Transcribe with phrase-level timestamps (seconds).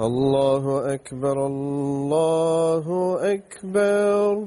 [0.00, 2.84] الله أكبر الله
[3.34, 4.46] أكبر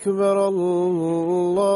[0.00, 1.75] أكبر الله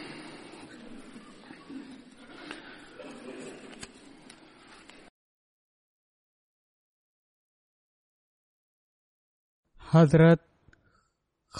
[9.95, 10.41] حضرت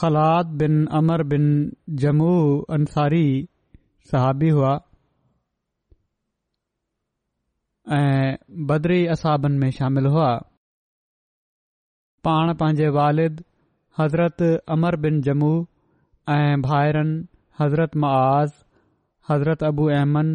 [0.01, 1.45] خلااد بن عمر بن
[2.03, 2.35] جمو
[2.75, 3.27] انصاری
[4.11, 4.75] صحابی ہوا
[7.87, 8.37] بدری
[8.69, 10.29] بدر اسابن میں شامل ہوا
[12.23, 13.41] پان پنجه والد
[13.99, 14.41] حضرت
[14.73, 15.53] عمر بن جمو
[16.69, 17.11] بھائرن
[17.59, 18.49] حضرت معاذ
[19.29, 20.29] حضرت ابو احمن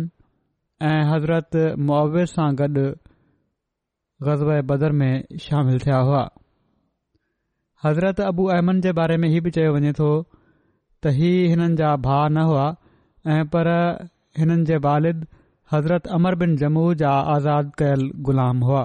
[1.14, 1.56] حضرت
[1.90, 2.78] معور سان گد
[4.26, 5.14] غزوہ بدر میں
[5.48, 6.24] شامل تھیا ہوا
[7.84, 11.88] हज़रत अबू अहमन जे बारे में हीउ बि चयो वञे थो त हीउ हिननि जा
[12.04, 12.62] भा न हुआ
[13.34, 13.68] ऐं पर
[14.38, 15.26] हिननि जे वालिद
[15.72, 18.84] हज़रत अमर बिन जमू जा आज़ादु कयल ग़ुलाम हुआ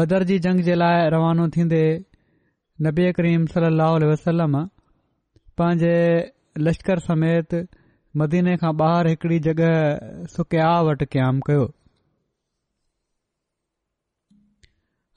[0.00, 1.82] बदर जी जंग जे लाइ रवानो थींदे
[2.88, 4.58] नबी करीम सलाह वसलम
[5.60, 5.94] पंहिंजे
[6.68, 7.56] लश्कर समेत
[8.22, 11.66] मदीने खां ॿाहिरि हिकड़ी जॻहि सुकिया वटि क़याम कयो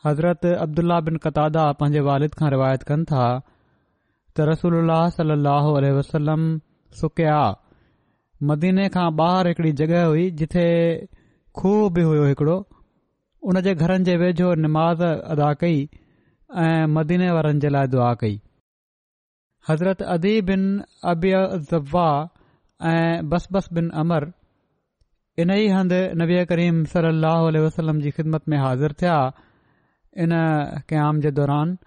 [0.05, 6.45] हज़रत अब्दुल्ला बिन कतादा पंहिंजे वालिद खां रिवायत कनि था त रसोल्ला सलाहु वसलम
[6.99, 7.39] सुकिया
[8.51, 10.65] मदीने खां ॿाहिरि हिकड़ी जॻहि हुई जिथे
[11.61, 12.55] खूह बि हुयो हिकिड़ो
[13.49, 15.03] उन जे घरनि जे वेझो निमाज़
[15.35, 15.83] अदा कई
[16.67, 18.39] ऐं मदीने वारनि जे लाइ दुआ कई
[19.69, 20.63] हज़रत अदी बिन
[21.15, 22.07] अब्वा
[22.93, 23.47] ऐं बस
[23.79, 24.31] बिन अमर
[25.43, 29.17] इन ई हंधि नबी करीम सल अह वसलम जी ख़िदमत में हाज़िर थिया
[30.23, 30.31] इन
[30.91, 31.77] क़याम जे दौरान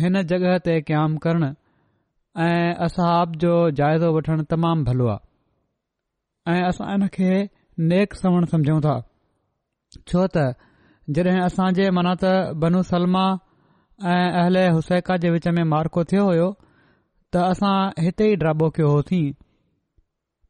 [0.01, 6.89] हिन जॻहि ते क़याम करण ऐं असाब जो जाइज़ो वठणु तमामु भलो आहे ऐं असां
[6.95, 7.33] इन खे
[7.93, 8.97] नेक सवण समझूं था
[10.11, 10.49] छो त
[11.17, 11.91] जॾहिं असां जे
[12.25, 13.27] त बनू सलमा
[14.03, 16.49] ऐं अलाए हुसेका जे विच में मार्को थियो हो
[17.33, 17.75] त असां
[18.05, 19.31] हिते ई ड्राबो कयो होसीं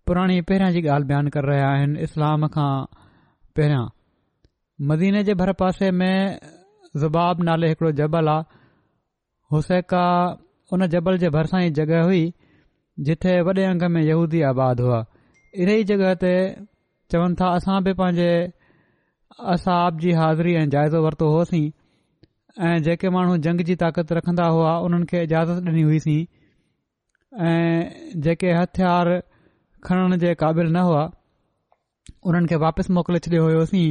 [0.07, 2.71] पुराणी पहिरियां जी ॻाल्हि बयानु करे रहिया आहिनि इस्लाम खां
[3.57, 3.85] पहिरियां
[4.91, 6.39] मदीने जे भर पासे में
[7.05, 8.61] ज़ुबाब नाले हिकड़ो जबल आहे
[9.53, 10.05] हुसैका
[10.77, 12.25] उन जबल जे भरिसां ई जॻहि हुई
[13.11, 15.05] जिथे वॾे अंग में यहूदी आबाद हुआ
[15.65, 16.35] इन ई जॻहि ते
[17.15, 18.33] चवनि था असां बि पंहिंजे
[19.57, 21.67] असाब जी हाज़िरी ऐं जाइज़ो वरितो होसीं
[22.63, 26.25] ऐं जेके माण्हू जंग जी ताक़त रखंदा हुआ उन्हनि खे इजाज़त ॾिनी हुईसीं
[27.47, 29.09] ऐं जेके हथियार
[29.87, 31.03] खणण जे क़ाबिल न हुआ
[32.27, 33.89] हुननि खे वापसि मोकिले छॾियो हुयोसीं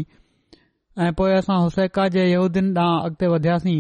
[1.05, 3.79] ऐं असां हुसैका जे यहूदीन ॾांहुं अॻिते वधियासीं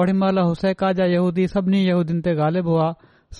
[0.00, 2.86] ओडी महिल हुसैका जा यहूदी सभिनी यहूदीन ते ॻाल्हिबो हुआ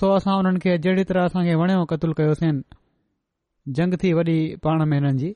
[0.00, 2.50] सो असां उन्हनि खे जहिड़ी तरह असां वणियो कतल कयोसीं
[3.78, 5.34] जंग थी वॾी पाण में हिननि जी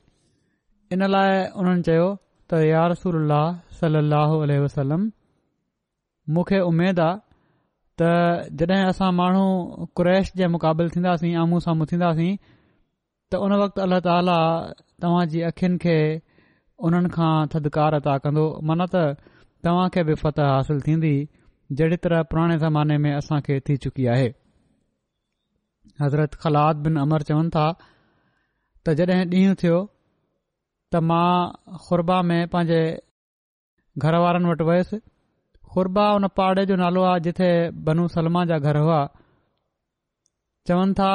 [0.97, 2.17] इन लाइ हुननि
[2.51, 3.09] त यारसू
[3.81, 4.31] सली अलाह
[4.67, 5.01] वसलम
[6.37, 7.19] मूंखे उमेद आहे
[7.99, 9.45] त जॾहिं असां माण्हू
[9.99, 12.33] क्रैश जे मुक़ाबिले थींदासीं आम्हूं साम्हूं थींदासीं
[13.33, 14.37] त उन वक़्तु अलाह ताला
[15.05, 15.95] तव्हां जी अखियुनि खे
[16.89, 19.03] उन्हनि खां थदिकारु अता कंदो माना त
[19.67, 21.13] तव्हां खे बि फतह हासिल थींदी
[21.79, 24.29] जहिड़ी तरह पुराणे ज़माने में असां खे थी चुकी आहे
[26.03, 29.79] हज़रत ख़लाद बिन अमर चवनि था त जॾहिं ॾींहुं थियो
[30.93, 32.81] त मां खुरबा में पंहिंजे
[34.05, 34.97] घर वारनि वटि वयुसि
[35.73, 37.49] कुरबा हुन पहाड़े जो नालो आहे जिथे
[37.89, 38.99] बनू सलमा जा घर हुआ
[40.69, 41.11] चवनि था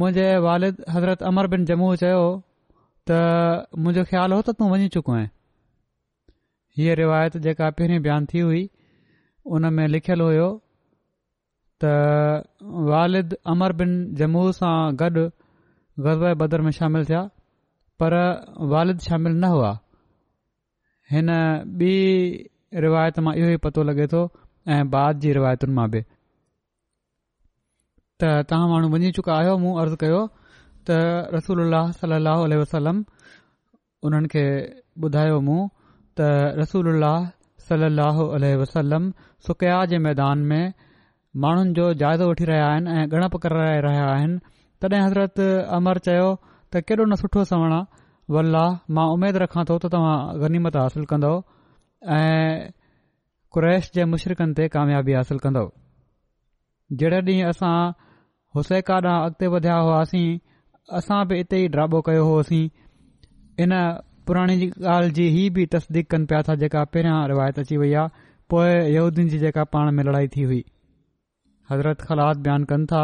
[0.00, 2.24] मुंहिंजे वालिद हज़रत अमर बिन जमू चयो
[3.10, 5.30] त मुंहिंजो ख़्यालु हो त तूं वञी चुको आहीं
[6.80, 8.62] हीअ रिवायत जेका पहिरीं बयान थी हुई
[9.56, 10.48] उन में लिखियलु हुयो
[11.84, 15.24] त वालिद अमर बिन जमू सां गॾु
[16.06, 17.24] ग़ज़ब बदर में शामिलु थिया
[18.02, 18.14] पर
[18.74, 19.70] वालिद शामिल न हुआ
[21.14, 21.28] हिन
[21.86, 21.94] ॿी
[22.84, 24.22] रिवायत मां इहो ई पतो लॻे थो
[24.76, 26.00] ऐं बाद जी रिवायतुनि मां बि
[28.24, 30.20] त तव्हां माण्हू वञी चुका आहियो मूं अर्ज़ु कयो
[30.88, 30.98] त
[31.36, 31.62] रसूल
[32.00, 33.04] सल अल वसलम
[34.10, 34.44] उन्हनि खे
[35.08, 36.88] ॿुधायो मूं त रसूल
[37.66, 38.22] सल लह
[38.62, 39.04] वसलम
[39.48, 40.62] सुकिया जे मैदान में
[41.42, 44.40] माण्हुनि जो जाइज़ो वठी रहिया आहिनि ऐं गड़प कराए रहिया आहिनि
[44.84, 46.26] तॾहिं हज़रति अमर चयो
[46.74, 48.02] त केॾो न सुठो सवण आहे
[48.34, 48.64] वल्ला
[48.96, 51.30] मां उमेद रखां थो त तव्हां गनीमत हासिल कंदो
[52.18, 52.70] ऐं
[53.54, 55.64] कुरैश जे मुशरिक़नि ते कामयाबी हासिल कंदो
[57.00, 57.74] जहिड़े ॾींहुं असां
[58.56, 60.30] हुसैका ॾांहुं अॻिते वधिया हुआसीं
[60.98, 62.64] असां बि इते ई ड्राबो कयो होसीं
[63.62, 63.72] इन
[64.26, 64.56] पुराणी
[64.94, 68.72] ॻाल्हि जी ई बि तस्दीक कनि पिया था जेका पहिरियां रिवायत अची वई आहे पोइ
[68.96, 70.62] यूदियुनि जी जेका पाण में लड़ाई थी हुई
[71.70, 73.02] हज़रत ख़लात बयानु कनि था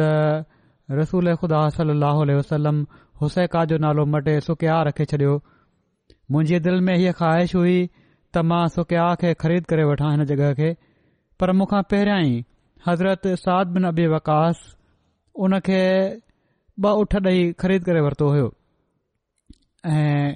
[0.00, 0.08] त
[0.98, 2.78] रसूल खुदा सलाह वसलम
[3.22, 5.34] हुसैका जो नालो मटे सुकिया रखे छॾियो
[6.32, 7.76] मुंहिंजे दिलि में हीअ ख़्वाहिश हुई
[8.34, 10.70] त मां सुकिया खे ख़रीद करे वठां हिन जॻह खे
[11.40, 12.42] पर मूंखां पहिरियां ई
[12.86, 14.62] हज़रत साद बिन अबी वकास
[15.48, 15.80] उन खे
[16.86, 18.48] ॿ उठ ॾेई ख़रीद करे वरितो हुयो
[19.98, 20.28] ऐं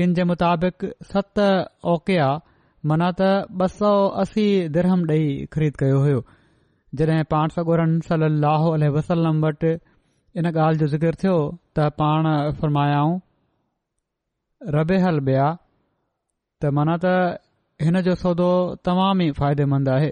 [0.00, 1.44] किनि जे मुताबिक़ सत
[1.94, 2.26] ओकिया
[2.94, 3.28] मन त
[3.62, 3.92] ॿ सौ
[4.24, 4.48] असी
[4.78, 6.20] दिरहम ॾेई ख़रीद कयो हुयो
[7.02, 9.72] जॾहिं पाण सगोरन सलाहु उलह वसलम वटि
[10.38, 11.36] इन ॻाल्हि जो ज़िक्र थियो
[11.76, 12.24] त पाण
[12.60, 13.20] फरमायाऊं
[14.76, 15.46] रबे हल बेहा
[16.62, 17.14] त माना त
[17.86, 18.46] हिन जो सौदो
[18.88, 20.10] तमामु ई फ़ाइदेमंद आहे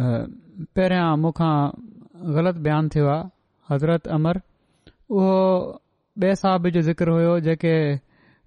[0.00, 1.52] पहिरियां मूंखां
[2.38, 3.28] ग़लति बयानु थियो आहे
[3.72, 4.40] हज़रत अमर
[5.18, 5.40] उहो
[6.24, 7.74] ॿिए साहब जो ज़िक्र हुयो जेके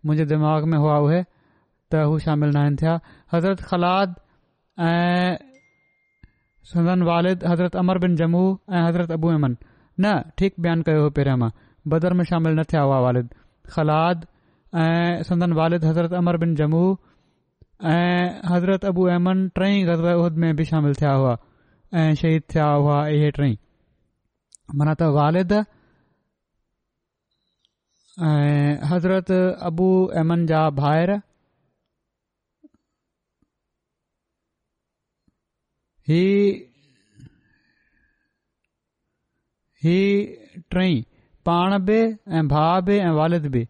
[0.05, 1.21] मुंहिंजे दिमाग़ में हुआ उहे
[1.91, 2.93] त हू शामिलु न आहिनि थिया
[3.33, 4.09] हज़रत ख़लाद
[4.87, 5.31] ऐं
[6.71, 8.43] संदन वालिद हज़रत अमर बिन जमू
[8.75, 9.53] ऐं हज़रत अबू अमन
[10.03, 11.49] न ठीकु बयानु कयो हो पहिरियां मां
[11.91, 13.27] बदर में शामिलु न थिया हुआ वालिद
[13.75, 14.19] ख़लाद
[14.83, 16.83] ऐं संदन वालिद हज़रत अमर बिन जमू
[17.95, 21.35] ऐं हज़रत अबू अमन टई ग़ज़ उह में बि शामिल थिया हुआ
[22.03, 23.53] ऐं शहीद थिया हुआ इहे टई
[24.81, 25.51] माना त वालिद
[28.29, 29.29] ऐं हज़रत
[29.71, 29.89] अबू
[30.53, 31.13] जा भाइर
[36.09, 36.21] ही
[39.83, 39.97] ही
[40.73, 40.77] ट
[41.47, 41.97] पाण बि
[42.37, 43.61] ऐं भ ऐं वालिद बि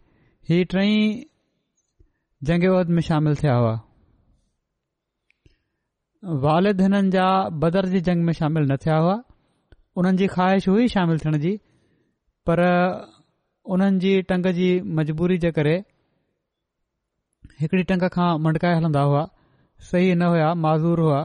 [0.48, 0.90] ही टई
[2.50, 3.74] जंग वध में शामिल थिया हुआ
[6.44, 7.26] वालिद हिननि जा
[7.64, 9.14] बदर जी जंग में शामिल न थिया हुआ
[9.96, 11.54] उन्हनि जी ख़्वाहिश हुई शामिल थियण जी
[12.50, 12.60] पर
[13.76, 14.70] उन्हनि जी टंग जी
[15.00, 15.74] मजबूरी जे करे
[17.62, 19.28] हिकड़ी टंग खां मटकाए हलंदा हुआ
[19.90, 21.20] सही न हुआ माज़ूर हुआ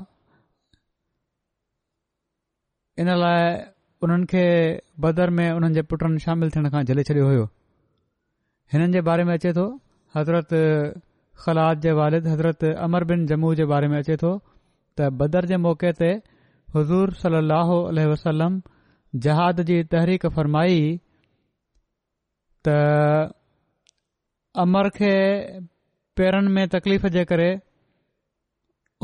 [3.01, 3.39] इन लाइ
[4.04, 4.42] उन्हनि खे
[5.04, 7.44] बदर में उन्हनि जे पुटनि शामिलु थियण खां झले छॾियो हुयो
[8.74, 9.66] हिननि जे बारे में अचे थो
[10.16, 10.54] हज़रत
[11.44, 14.32] ख़लाद जे वालिद हज़रत अमर बिन जम्मू जे बारे में अचे थो
[14.98, 16.10] त बदर जे मौक़े ते
[16.77, 17.42] हज़ूर सली
[17.75, 18.60] अल वसलम
[19.27, 20.80] जहाद जी तहरीक फ़रमाई
[22.68, 22.77] त
[24.66, 25.13] अमर खे
[26.22, 27.48] पेरनि में तकलीफ़ जे करे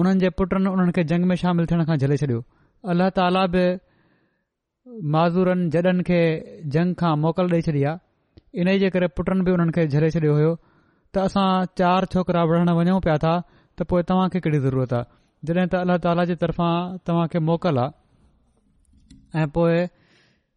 [0.04, 2.44] उन्हनि जे पुटनि उन्हनि खे जंग में शामिल थियण खां झले छडि॒यो
[2.92, 3.62] अल्लाह ताला बि
[5.16, 6.18] माज़ूरनि जडनि खे
[6.76, 10.10] जंग खां मोकल ॾेई छॾी आहे इन ई जे करे पुटनि बि उन्हनि खे झड़े
[10.16, 10.50] छॾियो हुयो
[11.18, 11.46] त असां
[11.82, 15.82] चार छोकरा विढ़ण वञूं पिया था त पोए तव्हां खे कहिड़ी ज़रूरत आहे जॾहिं त
[15.84, 16.70] अल्ला ताला जे तर्फ़ा
[17.12, 19.80] तव्हां खे मोकल आहे ऐं पोए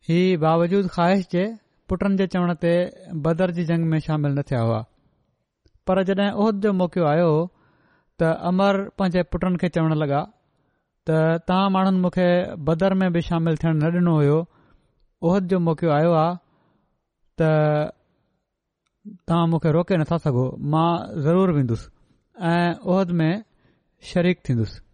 [0.09, 1.47] ही बावजूद ख़्वाहिश जे
[1.93, 2.75] पुटनि जे चवण ते
[3.29, 4.83] बदर जी जंग में शामिल न थिया हुआ
[5.89, 7.31] पर जॾहिं उहिद जो मौकियो आयो
[8.21, 9.73] त अमर पंहिंजे पुटनि खे
[10.05, 10.27] लॻा
[11.09, 11.11] त
[11.49, 12.29] तव्हां माण्हुनि मूंखे
[12.69, 14.39] बदर में बि शामिल थियणु न डि॒नो होयो
[15.27, 16.33] उहद जो मौक़ो आयो आहे
[17.39, 17.51] त
[19.31, 20.45] तव्हां मूंखे रोके नथा सघो
[20.75, 20.89] मां
[21.27, 21.87] ज़रूर वेंदुसि
[22.55, 23.33] ऐं ओहिद में
[24.13, 24.86] शरीक थींदुसि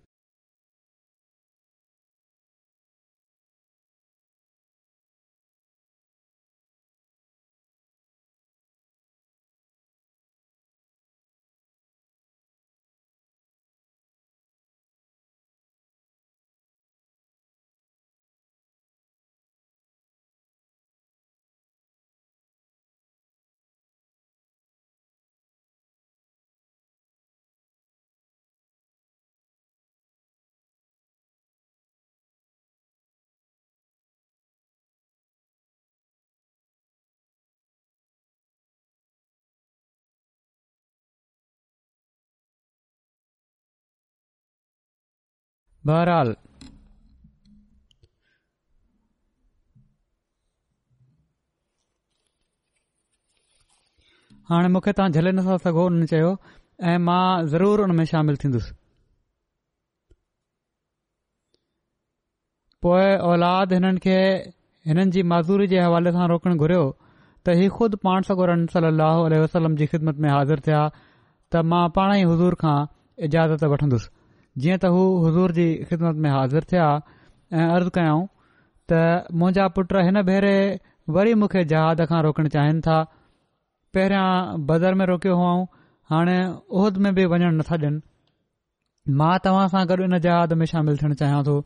[45.86, 46.38] बहरालले
[54.74, 56.28] नथा ان हुन चयो
[56.90, 58.72] ऐं मां ज़रूरु हुन में शामिल थींदुसि
[62.82, 64.16] पोएं औलाद हिननि खे
[64.90, 66.84] हिननि जी माज़ूरी जे हवाले सां रोकण घुरियो
[67.46, 68.66] त ही खुदि पाण सगो रम
[69.52, 70.80] सम जी ख़िदमत में हाज़िर थिया
[71.52, 72.76] त मां पाण ई हज़ूर खां
[73.28, 74.10] इजाज़त वठंदुसि
[74.60, 76.86] जीअं त हू हज़ूर जी ख़िदमत में हाज़िर थिया
[77.52, 78.24] ऐं अर्ज़ु कयाऊं
[78.92, 78.98] त
[79.42, 80.56] मुंहिंजा पुट हिन भेरे
[81.16, 82.98] वरी मूंखे जहाज़ खां रोकणु चाहिनि था
[83.94, 85.64] पहिरियां बज़र में रोकियो हुअऊं
[86.12, 86.36] हाणे
[86.80, 91.14] उहिद में बि वञणु नथा ॾियनि मां तव्हां सां गॾु इन जहाद में शामिल थियण
[91.22, 91.56] चाहियां थो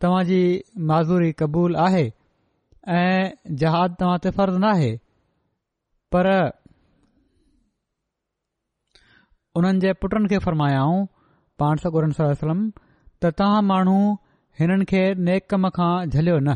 [0.06, 0.38] तव्हां जी
[0.94, 2.04] माज़ूरी क़बूल आहे
[3.00, 3.22] ऐं
[3.64, 4.90] जहाद तव्हां ते फ़र्ज़ु नाहे
[6.16, 6.32] पर
[9.62, 11.06] उन्हनि जे पुटनि खे फ़रमायाऊं
[11.64, 14.00] पाण सागोर त तव्हां माण्हू
[14.60, 16.56] हिननि खे नेक कम खां झलियो न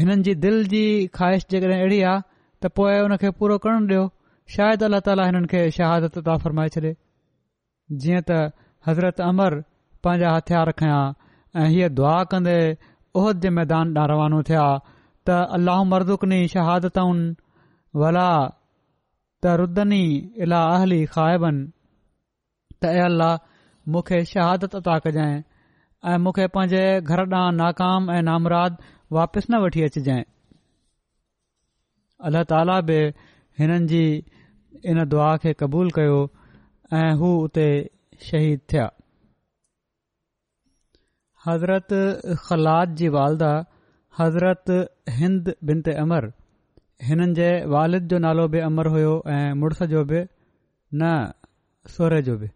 [0.00, 0.84] हिननि जी दिलि जी
[1.18, 2.22] ख़्वाहिश जेकॾहिं अहिड़ी आहे
[2.62, 4.02] त पोइ हुन खे पूरो करणु ॾियो
[4.56, 6.92] शायदि अल्ला ताला हिननि खे शहादत शहादता फ़रमाए छॾे
[8.02, 8.38] जीअं त
[8.88, 9.58] हज़रत अमर
[10.06, 11.00] पंहिंजा हथियार खयां
[11.62, 12.56] ऐं हीअ दुआ कंदे
[13.20, 14.66] उहिद जे मैदान ॾांहुं रवानो थिया
[15.28, 17.30] त अलाह मर्दुकनी शहादताउनि
[18.02, 18.28] वला
[19.42, 20.02] त रुदनी
[20.48, 21.66] इलाह अहली खाइबनि
[22.82, 23.32] त ए अल्ल्ला
[23.94, 25.42] मूंखे शहादत ता कजांइ
[26.06, 28.74] ऐं मूंखे पंहिंजे घर ॾांहुं नाकाम ऐं नामराद
[29.16, 30.22] वापसि न वठी अचजांइ
[32.28, 32.98] अल्ल्हा ताला बि
[33.60, 34.02] हिननि जी
[34.92, 36.18] इन दुआ खे क़बूल कयो
[36.98, 37.64] ऐं हू उते
[38.28, 38.84] शहीद थिया
[41.48, 41.88] हज़रत
[42.46, 43.50] ख़लाद जी वालदा
[44.20, 44.72] हज़रत
[45.18, 46.30] हिंद बिन अमर
[47.10, 51.10] हिननि जे वालिद जो नालो बि अमर हुयो ऐं मुड़स जो बि न
[51.98, 52.50] सोरे जो बि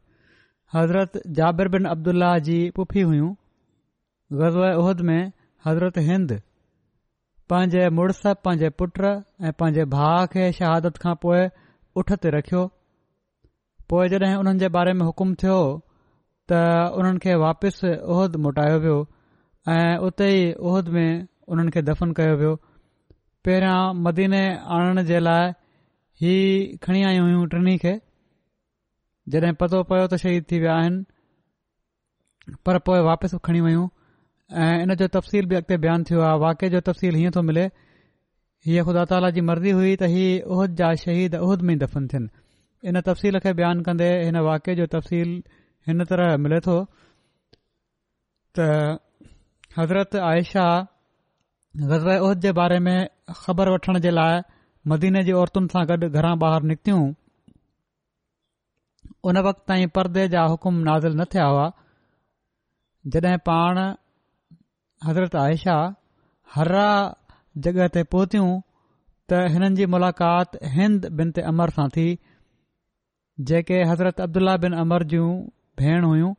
[0.79, 3.35] हज़रत जाबिर बिन अब्दुल्ला जी पुफी हुयूं
[4.39, 5.23] गज़व उहिद में
[5.67, 6.33] हज़रत हिंद
[7.51, 9.09] पंहिंजे मुड़ुस पंहिंजे पुटु
[9.47, 11.41] ऐं पंहिंजे भाउ खे शहादत खां पोइ
[12.03, 12.61] उठ ते रखियो
[13.95, 15.57] पोइ जॾहिं उन्हनि जे बारे में हुकुम थियो
[16.53, 16.61] त
[17.01, 18.99] उन्हनि खे वापसि उहि मोटायो वियो
[19.77, 22.55] ऐं उते ई उहिद में उन्हनि खे दफ़न कयो वियो
[23.49, 24.43] पहिरियां मदीने
[24.81, 25.51] आणण जे लाइ
[26.23, 26.35] ही
[26.87, 27.99] खणी आयूं हुयूं टिनी खे
[29.35, 33.69] जॾहिं पतो पियो त शहीद थी विया आहिनि पर पोइ वापसि खणी
[34.53, 37.65] ऐं इन जो तफ़सील बि अॻिते बयानु थियो आहे वाक्य जो तफ़सील हीअं थो मिले
[38.67, 42.89] हीअ ख़ुदा ताला जी मर्ज़ी हुई त इहा उहिद जा शहीद उहिद में दफ़न थियनि
[42.91, 45.31] इन तफ़सील खे बयानु कंदे हिन वाके जो तफ़सील
[45.89, 46.75] हिन तरह मिले थो
[48.59, 48.67] त
[49.79, 50.67] हज़रत आयशा
[51.91, 52.97] गज़र उहिद जे बारे में
[53.45, 54.43] ख़बर वठण जे लाइ
[54.95, 57.01] मदीने जी औरतुनि सां गॾु घरां ॿाहिरि निकितियूं
[59.31, 61.67] उन वक़्त ताईं परदे जा हुकुम नाज़िल न थिया हुआ
[63.15, 63.79] जॾहिं पाण
[65.07, 65.75] हज़रत आयशा
[66.55, 66.89] हर्रा
[67.67, 68.49] जॻह ते पहुतियूं
[69.33, 72.05] त हिननि जी मुलाक़ात हिंद बिन ते अमर सां थी
[73.51, 75.29] जेके हज़रत अब्दुल्ला बिन अमर जूं
[75.83, 76.33] भेण हुयूं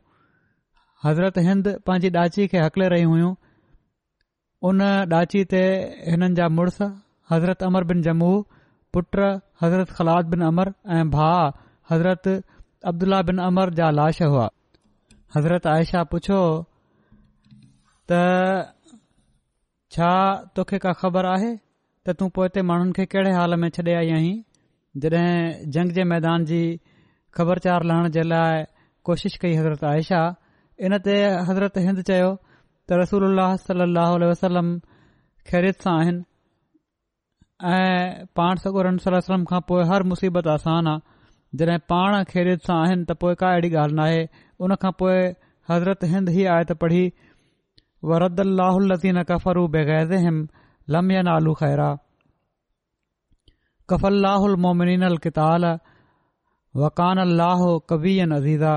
[1.08, 3.32] हज़रत हिंद पंहिंजी ॾाची खे हकले रहियूं हुयूं
[4.70, 5.64] उन डाची ते
[6.06, 6.78] हिननि जा मुड़ुस
[7.34, 8.30] हज़रत अमर बिन जमू
[8.94, 9.22] पुट
[9.62, 11.42] हज़रत ख़लाद बिन अमर ऐं भाउ
[11.92, 12.34] हज़रत
[12.92, 14.48] अब्दुल्ला बिन अमर जा लाश हुआ
[15.36, 16.40] हज़रत आयशा पुछियो
[19.94, 20.10] छा
[20.56, 21.50] तोखे का ख़बर आहे
[22.06, 24.34] त तूं पोइ हिते माण्हुनि खे कहिड़े हाल में छॾे आई आहीं
[25.04, 26.60] जॾहिं जंग जे मैदान जी
[27.38, 28.64] ख़बरचार लहण जे लाइ
[29.10, 30.22] कोशिश कई हज़रत आयशा
[30.88, 31.14] इन ते
[31.50, 33.40] हज़रत हिंद चयो त रसूल
[34.26, 34.70] वसलम
[35.50, 36.22] ख़ैरियत सां आहिनि
[37.72, 40.98] ऐं पाण सगोरन वसलम खां पोइ हर मुसीबत आसान आ
[41.62, 45.20] जॾहिं पाण ख़ैरियत सां आहिनि त पोइ का अहिड़ी ॻाल्हि न उन खां पोइ
[45.70, 47.04] हज़रत हिंद ई आयत पढ़ी
[48.10, 50.38] ورد اللہ الذین کفروا بغیظہم
[50.94, 51.92] لم ينالوا خیرا
[53.88, 55.64] کف اللہ المؤمنین القتال
[56.82, 57.62] وکان اللہ
[57.92, 58.74] قوی عزیزا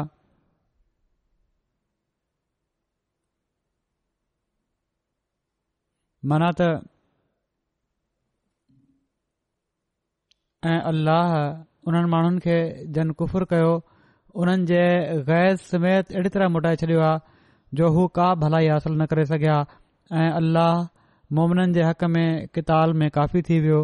[6.31, 6.49] منا
[10.67, 11.33] اے اللہ
[11.87, 13.77] ان مانن کے جن کفر کیو
[14.33, 14.83] انن جے
[15.27, 17.01] غیظ سمیت اڑی طرح مٹائے چڈیو
[17.79, 19.55] जो हू का भलाई हासिल न करे सघिया
[20.21, 20.71] ऐं अल्लाह
[21.39, 23.79] मोमिननि जे हक़ में किताल में काफ़ी थी वियो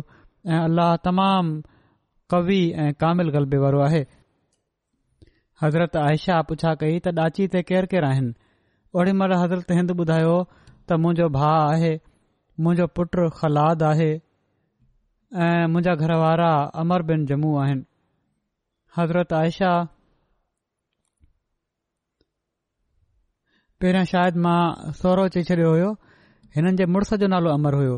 [0.47, 1.61] ऐं अल्लाह तमामु
[2.33, 4.01] कवि ऐं कामिल ग़लबे वारो आहे
[5.63, 8.33] हज़रत आयशा पुछा कई त ॾाची ते केरु केरु आहिनि
[9.01, 11.91] ओॾी महिल हज़रत हिंद ॿुधायो त मुंहिंजो भाउ आहे
[12.65, 16.51] मुंहिंजो पुटु ख़लाद आहे ऐं मुंहिंजा घर वारा
[16.83, 17.85] अमर बिन जम्मू आहिनि
[18.99, 19.73] हज़रत आयशा
[23.83, 24.57] पहिरियां शायदि मां
[24.97, 25.91] सहुरो चई छडि॒यो हुयो
[26.55, 27.95] हिननि जे मुड़ुस जो नालो अमर हुयो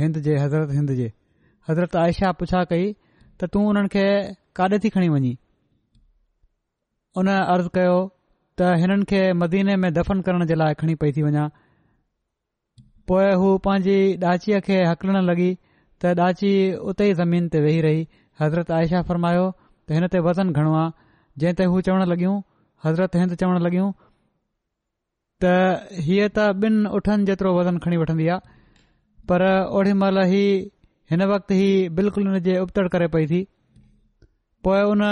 [0.00, 1.08] हिंद जे हज़रत हिंद जे
[1.70, 2.86] हज़रत आयशा पुछा कई
[3.40, 4.04] त तू हुननि खे
[4.60, 5.34] काॾे थी खणी वञीं
[7.22, 7.98] उन अर्ज़ कयो
[8.60, 11.44] त हिननि खे मदीने में दफ़न करण जे लाइ खणी पई थी वञा
[13.10, 13.98] पोए हू पंहिंजी
[14.32, 16.54] ॾाचीअ खे हकलण लॻी त ॾाची
[16.90, 18.00] उते ई ज़मीन ते वेही रही
[18.42, 20.98] हज़रत आयशा फरमायो त हिन ते वज़न घणो आहे
[21.42, 22.34] जंहिं ते हू चवणु लॻियूं
[22.86, 23.86] हज़रत हिंद चवणु लॻियूं
[25.44, 25.46] त
[26.04, 28.54] हीअ त ॿिनि उठनि जेतिरो वज़न खणी वठंदी आहे
[29.30, 29.42] पर
[29.78, 30.44] ओड़ी महिल ई
[31.12, 31.66] हिन वक़्तु ई
[31.98, 33.40] बिल्कुलु हिन जे उपतड़ करे पई थी
[34.68, 35.02] पोइ उन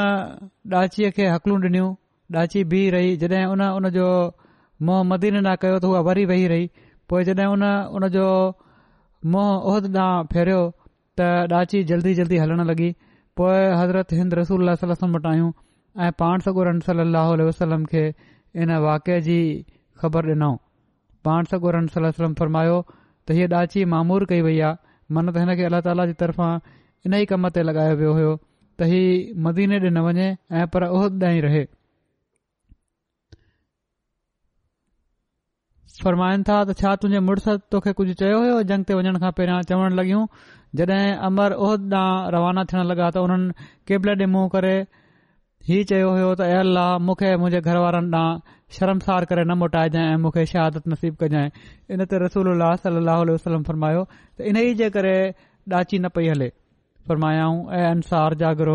[0.80, 1.90] ॾाचीअ खे हकलूं ॾिनियूं
[2.36, 4.08] ॾाची बीह रही जॾहिं उन उनजो
[4.88, 6.66] मोह मदीन न कयो त उहा वरी वेही रही
[7.12, 7.64] पोइ जॾहिं उन
[8.00, 8.24] उन जो
[9.36, 10.62] मोह ओहद ॾांहुं फेरियो
[11.20, 11.28] त
[11.60, 12.90] ॾाची जल्दी जल्दी हलणु लॻी
[13.42, 15.52] पोइ हज़रत हिंद रसूल वटां आहियूं
[16.06, 17.06] ऐं पाण सगोरम सल
[17.52, 19.40] वसलम खे हिन वाके जी
[20.04, 20.56] ख़बर ॾिनऊं
[21.26, 24.76] पाण सगुर सलाद सलम फरमायो त हीअ ॾाची मामूर कई वई आहे
[25.18, 26.48] मन त हिन खे अल्ला ताला जी तरफ़ा
[27.06, 28.32] इन ई कम ते लगायो वियो हो
[28.80, 29.14] त हीउ
[29.46, 30.26] मदीने ॾिन वञे
[30.60, 31.64] ऐं पर उह ॾां ई रहे
[36.04, 39.58] फ़रमाइन था त छा तुंहिंजे मुड़ुस तोखे कुझु चयो हो जंग ते वञण खां पहिरां
[39.70, 40.22] चवणु लॻियूं
[40.80, 43.54] जॾहिं अमर ओह ॾांहुं रवाना थियण लॻा त उन्हनि
[43.90, 44.74] केबल ॾे मुंहं करे
[45.68, 50.16] हीउ चयो हो त अल्लाह मूंखे मुंहिंजे घर वारनि ॾांहुं शर्मसार करे न मोटाइजाइ ऐं
[50.22, 51.50] मूंखे शहादत नसीब कजांइ
[51.96, 52.62] इन ते रसूल
[53.32, 55.16] वसलम फरमायो त इन ई जे करे
[55.80, 56.46] ॾाची न पई हले
[57.10, 58.74] फरमायाऊं ऐं अंसार जागरो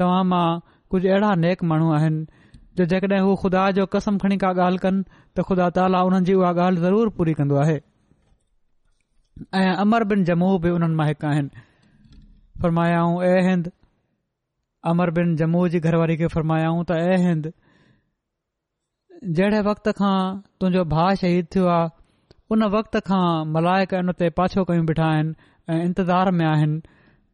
[0.00, 0.46] तव्हां मां
[0.94, 2.48] कुझु अहिड़ा नेक माण्हू आहिनि
[2.80, 5.00] जो जेकॾहिं हू ख़ुदा जो कसम खणी का ॻाल्हि कनि
[5.38, 7.76] त ख़ुदा ताला उन्हनि जी उहा ॻाल्हि ज़रूर पूरी कंदो आहे
[9.60, 11.64] ऐं अमर बिन जमू बि उन्हनि मां हिकु आहिनि
[12.64, 13.70] फरमायाऊं ऐं हिंद
[14.92, 16.82] अमर बिन जमू जी घरवारी खे फरमायाऊं
[17.26, 17.52] हिंद
[19.24, 20.18] जहिड़े वक़्त खां
[20.60, 21.88] तुंहिंजो भाउ शहीद थियो आहे
[22.52, 25.30] उन वक़्त खां मलाइक इन ते पाछो कयूं बीठा आहिनि
[25.70, 26.80] ऐ इंतज़ार में आहिनि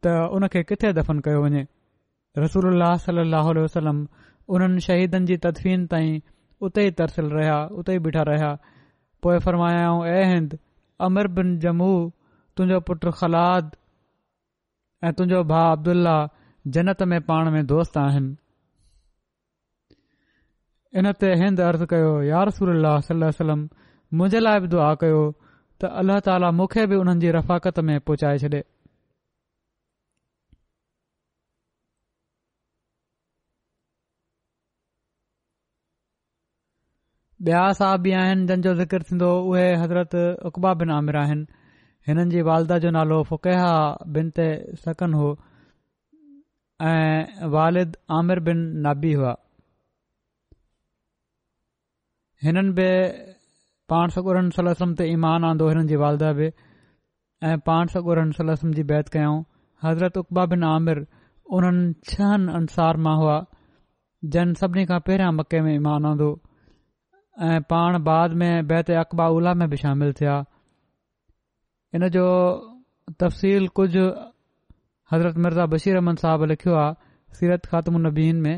[0.07, 1.65] त उन खे किथे दफ़न कयो वञे
[2.45, 4.05] रसूल सलाहु वसलम
[4.59, 6.21] उन्हनि शहीदनि जी तदफ़ीन ताईं
[6.69, 8.53] उते ई तरसल रहिया उते ई बीठा रहिया
[9.23, 10.59] पोइ फरमायाऊं ऐं हिंद
[11.09, 11.93] अमर बिन जमू
[12.57, 13.77] तुंहिंजो पुटु ख़लाद
[15.05, 16.17] ऐं तुंहिंजो भाउ अब्दुल्ला
[16.79, 18.35] जनत में पाण में दोस्त आहिनि
[21.01, 25.21] इन ते हिंद अर्ज़ कयो यारूलमे लाइ बि दुआ कयो
[25.81, 28.61] त अल्लाह ताली मुखे बि उन्हनि जी रफ़ाकत में पहुचाए छॾे
[37.47, 40.15] ॿिया साहब बि आहिनि जंहिंजो ज़िक्र थींदो उहे हज़रत
[40.51, 41.47] उकबा बिन आमिर आहिनि
[42.09, 43.73] हिननि जी वालदा जो नालो फुकेहा
[44.17, 44.49] बिन ते
[44.85, 45.31] सकन हो
[46.91, 49.35] ऐं वालिद आमिर बिन नाबी हुआ
[52.45, 52.87] हिननि बि
[53.91, 56.47] पान सॻोन सलम ते ईमान आंदो हिननि जी वालदा बि
[57.51, 59.39] ऐं पाण सगुरन सलम जी बैत कयाऊं
[59.85, 60.99] हज़रत उबा बिन आमिर
[61.57, 63.37] उन्हनि छहनि अंसार मां हुआ
[64.35, 66.29] जन सभिनी खां पहिरियां मके में ईमान आंदो
[67.49, 70.37] ऐं पाण बाद में बैत अक़बा उल्हा में बि शामिल थिया
[71.97, 72.25] हिन जो
[73.23, 76.95] तफ़सील कुझ हज़रत मिर्ज़ा बशीरमन साहब लिखियो आहे
[77.41, 78.15] सीरत ख़ात्म
[78.47, 78.55] में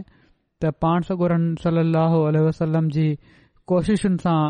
[0.62, 3.08] त पाण सॻोरन सलाहु वसलम जी
[3.70, 4.40] कोशिशुनि सां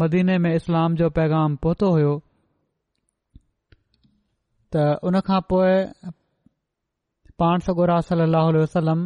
[0.00, 2.14] मदीने में इस्लाम जो पैगाम पहुतो हुयो
[4.72, 5.74] त उन खां पोइ
[7.38, 9.00] पाण सगुरा اللہ علیہ वसलम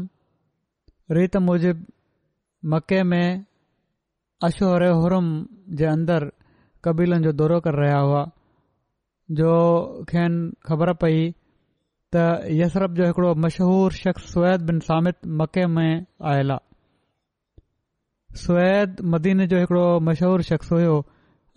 [1.16, 1.76] ریت मूजिब
[2.72, 3.44] मके में
[4.46, 5.26] اشور हुरम
[5.78, 6.28] जे अंदरि
[6.84, 8.22] कबीलनि जो दौरो करे रहिया हुआ
[9.38, 9.50] जो
[10.08, 11.20] खेनि ख़बर पई
[12.14, 12.16] त
[12.60, 15.92] यशरप जो हिकड़ो मशहूरु शख़्स सुवैत बिन सामित मके में
[16.32, 16.73] आयल आहे
[18.42, 20.94] सुवैद मदीन जो हिकिड़ो मशहूर शख़्स हुयो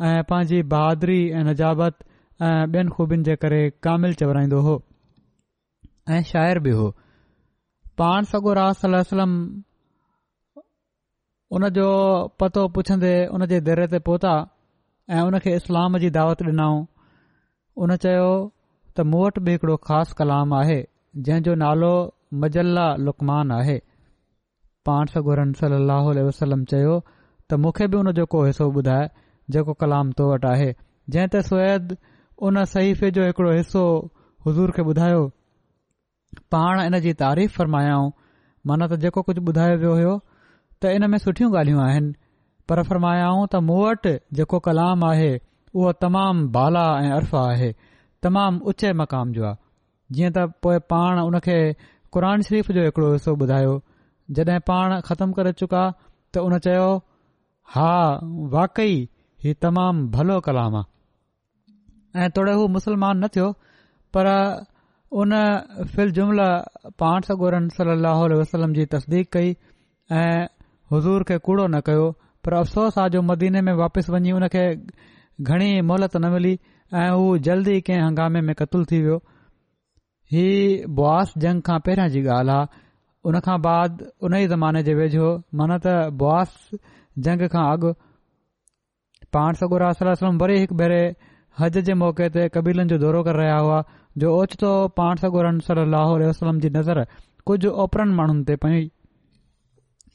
[0.09, 2.03] ऐं पंहिंजी बहादुरी ऐं नजाबत
[2.47, 4.75] ऐं ॿियनि खूबियुनि जे करे कामिल चवराईंदो हो
[6.17, 6.85] ऐं शाइरु बि हो
[8.01, 9.33] पाण सगो रासलम
[11.57, 11.87] उन जो
[12.43, 14.35] पतो पुछंदे उन जे दर ते पहुता
[15.17, 16.85] ऐं उन खे इस्लाम जी दावत ॾिनऊं
[17.85, 18.29] उन चयो
[18.95, 20.79] त मूं वटि बि हिकड़ो ख़ासि कलाम आहे
[21.27, 21.93] जंहिं जो नालो
[22.45, 23.79] मजल्ला लुकमान आहे
[24.89, 26.91] पाण सगोरन सली वसलम चयो
[27.49, 29.07] त मूंखे बि उन जेको हिसो ॿुधाए
[29.55, 30.69] जेको कलाम तो वटि आहे
[31.15, 31.97] जंहिं ते
[32.49, 33.83] उन सहीफ़े जो हिकिड़ो हिसो
[34.47, 35.21] हज़ूर खे ॿुधायो
[36.55, 38.09] पाण इन जी तारीफ़ फ़र्मायाऊं
[38.71, 40.15] माना त जेको कुझु ॿुधायो वियो हो
[40.81, 42.13] त इन में सुठियूं ॻाल्हियूं आहिनि
[42.69, 47.71] पर फ़र्मायाऊं त मूं वटि जेको कलाम आहे उहो तमामु बाला ऐं अर्फ़ आहे
[48.27, 49.59] तमामु ऊचे मक़ाम जो आहे
[50.17, 51.57] जीअं त पोइ पाण उन खे
[52.17, 53.75] क़ुर शरीफ़ जो हिकिड़ो हिसो ॿुधायो
[54.35, 55.83] जॾहिं पाण ख़तमु करे चुका
[56.33, 56.87] त उन चयो
[57.75, 57.89] हा
[58.55, 58.95] वाकई
[59.43, 63.47] ही तमामु भलो कलाम आहे ऐं थोरो हू मुस्लमान न थियो
[64.15, 64.27] पर
[65.21, 65.31] उन
[65.95, 66.39] फिल जुमिल
[67.01, 69.55] पाण सां ॻोरनि सली जी तसदीक कई
[70.21, 70.45] ऐं
[70.91, 72.05] हुज़ूर खे कूड़ो न कयो
[72.45, 74.63] पर अफ़सोस आहे जो मदीने में वापसि वञी हुन खे
[75.51, 76.53] घणी मोहलत न मिली
[77.03, 79.17] ऐं हू जल्दी कंहिं हंगामे में क़तूल थी वियो
[80.33, 80.45] ही
[81.01, 82.85] बुआस जंग खां पहिरियां जी ॻाल्हि आहे
[83.25, 85.29] हुन खां बाद हुन ई ज़माने जे वेझो हो
[85.61, 85.87] मनत
[86.23, 86.57] बोस
[87.27, 87.93] जंग खां अॻु
[89.37, 89.79] पान सगो
[90.43, 90.99] वरी हिकु भेरे
[91.61, 93.77] हज जे मौके ते कबीले जो दौरो करे रहिया हुआ
[94.23, 97.03] जो ओचितो पान सगोम जी नज़र
[97.51, 98.79] कुझ ओपरनि माण्हुनि ते पई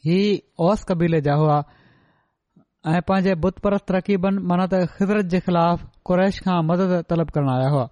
[0.08, 0.30] हीअ
[0.68, 6.56] ओस कबीले जा हुआ ऐ पंहिंजे बुत परस्त तरक़ीबनि मनत ख़ुजरत जे ख़िलाफ़ कुरैश खां
[6.70, 7.84] मदद तलब करणु आया हुआ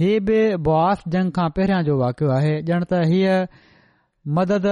[0.00, 3.36] ही बि बुआस जंग खां पहिरियां जो वाकियो आहे ॼण त हीअ
[4.26, 4.66] मदद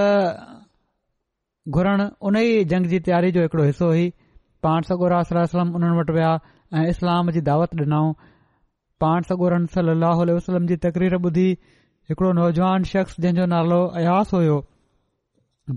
[1.69, 4.05] घुरण उन ई जंग जी तयारी जो हिकड़ो हिसो हुई
[4.65, 6.31] पाण सगोर सलम उन्हनि वटि विया
[6.77, 8.13] ऐं इस्लाम जी दावत ॾिनऊं
[9.01, 9.23] पाण
[10.33, 11.47] वसलम जी तकरीर ॿुधी
[12.11, 14.57] हिकड़ो नौजवान शख़्स जंहिंजो नालो अयास हुयो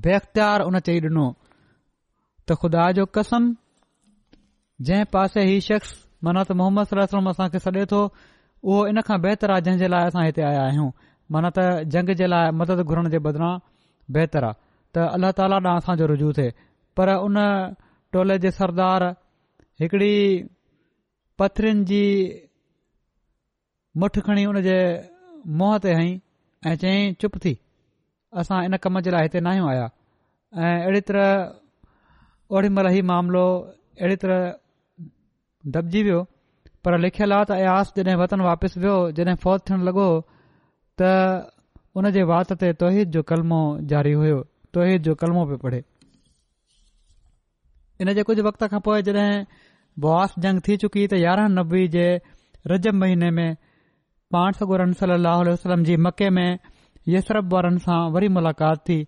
[0.06, 1.26] बेख़्तियार उन हुन चई डि॒नो
[2.48, 3.52] त खुदा जो कसम
[4.88, 5.92] जंहिं पासे ही शख्स
[6.24, 9.88] मना त मोहम्मद सलम्म असां खे सडे थो उहो इन खां बहितर आहे जंहिं जे
[9.96, 10.90] लाइ असां हिते आया आहियूं
[11.32, 13.52] माना त जंग जे लाइ मदद घुरण जे बदिरां
[14.16, 14.54] बहितर आहे
[14.94, 16.50] त अल्लाह ताला ॾांहुं असांजो रुज थिए
[16.96, 17.38] पर उन
[18.12, 19.04] टोले जे सरदार
[19.82, 20.12] हिकड़ी
[21.38, 22.02] पथरियुनि जी
[24.02, 24.78] मुठ खणी उन जे
[25.58, 26.12] मुंहं ते हई
[26.70, 27.54] ऐं चयाईं चुप थी
[28.42, 29.86] असां इन कम जे लाइ हिते ना आहियूं आया
[30.66, 31.28] ऐं अहिड़ी तरह
[32.56, 33.44] ओड़ी महिल ई मामिलो
[34.00, 34.40] अहिड़ी तरह
[35.76, 36.22] दबजी वियो
[36.84, 40.08] पर लिखियल आहे त आयास जॾहिं वतन वापसि वियो जॾहिं फौज लॻो
[41.00, 41.02] त
[42.00, 43.58] उन जे वात ते तोहिद जो कलमो
[43.90, 44.36] जारी हुयो
[44.76, 45.80] तोहिद जो कलमो पियो पढ़े
[48.04, 49.30] इन जे कुझु वक़्त खां पोइ जॾहिं
[50.04, 52.06] बुआस जंग थी चुकी त यारहं नबे जे
[52.72, 53.52] रजब महीने में
[54.36, 54.94] पाण सगुरम
[55.50, 56.50] वसलम जी मके में
[57.14, 58.98] यसरफ ॿारनि सां वरी मुलाक़ात थी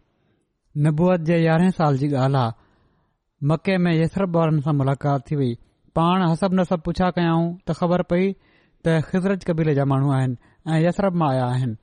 [0.88, 5.52] नबूअत जे यारहें साल जी ॻाल्हि आहे मके में यसरफ ॿारनि सां मुलाक़ात थी वई
[6.00, 10.80] पाण हसब नसु पुछा कयऊं त ख़बर पई त ख़िज़रत कबीले जा माण्हू आहिनि ऐं
[10.84, 11.74] यसरप मां आया आहिनि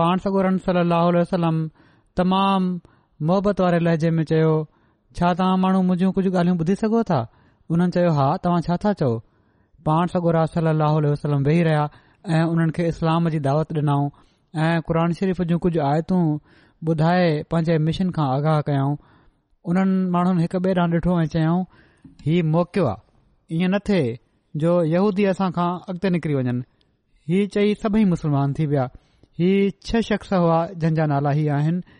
[0.00, 1.58] पाण सगोरन सलाह उल वसलम
[2.20, 2.68] तमाम
[3.30, 4.52] मोहबत वारे लहजे में चयो
[5.18, 7.18] छा तव्हां माण्हू मुंहिंजियूं कुझु ॻाल्हियूं ॿुधी सघो था
[7.74, 9.10] उन्हनि चयो हा तव्हां छा था चओ
[9.90, 10.72] पाण सगोरा सल
[11.10, 11.84] वसलम वेही रहिया
[12.38, 14.08] ऐं उन्हनि खे इस्लाम जी दावत ॾिनऊं
[14.66, 16.22] ऐं क़ुर शरीफ़ जूं कुझु आयतूं
[16.94, 18.96] ॿुधाए पंहिंजे मिशन खां आगाह कयाऊं
[19.72, 21.62] उन्हनि माण्हुनि हिकु ॿिए ॾांहुं ॾिठो ऐं चयऊं
[22.28, 24.02] ही मौकियो आहे न थे
[24.62, 26.60] जो यहूदी असां खां अॻिते निकिरी वञनि
[27.30, 28.84] हीअ चई सभई मुस्लमान थी विया
[29.40, 31.98] हीअ छह शख़्स हुआ जंहिंजा नाला ही आहिनि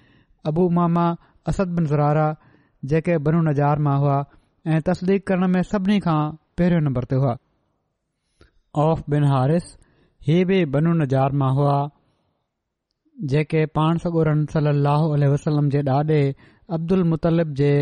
[0.50, 1.04] अबूमामा
[1.52, 2.24] अस बिन ज़रारा
[2.92, 4.16] जेके बनू नजार मां हुआ
[4.76, 6.16] ऐं तसलीक़ु करण में सभिनी खां
[6.60, 7.34] पहिरियों नंबर ते हुआ
[8.86, 9.70] औफ बिन हारिस
[10.30, 11.76] हीअ बि बनू नजार मां हुआ
[13.34, 16.20] जेके पाण सगोर सलाहु वसलम जे ॾाॾे
[16.78, 17.72] अब्दुल मुतलिब जे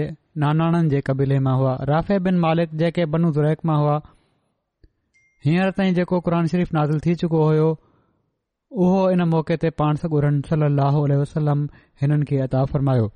[0.47, 3.97] नानाणनि जे कबीले मां हुआ राफ़े बिन मालिक जेके बन ज़ुरैक मां हुआ
[5.45, 7.67] हींअर ताईं जेको क़ुर शरीफ़ नाज़िल थी चुको हुयो
[8.85, 10.65] उहो इन मौक़े ते पाण सगोरन सली
[11.15, 11.67] अलसलम
[12.03, 13.09] हिननि खे अता फ़रमायो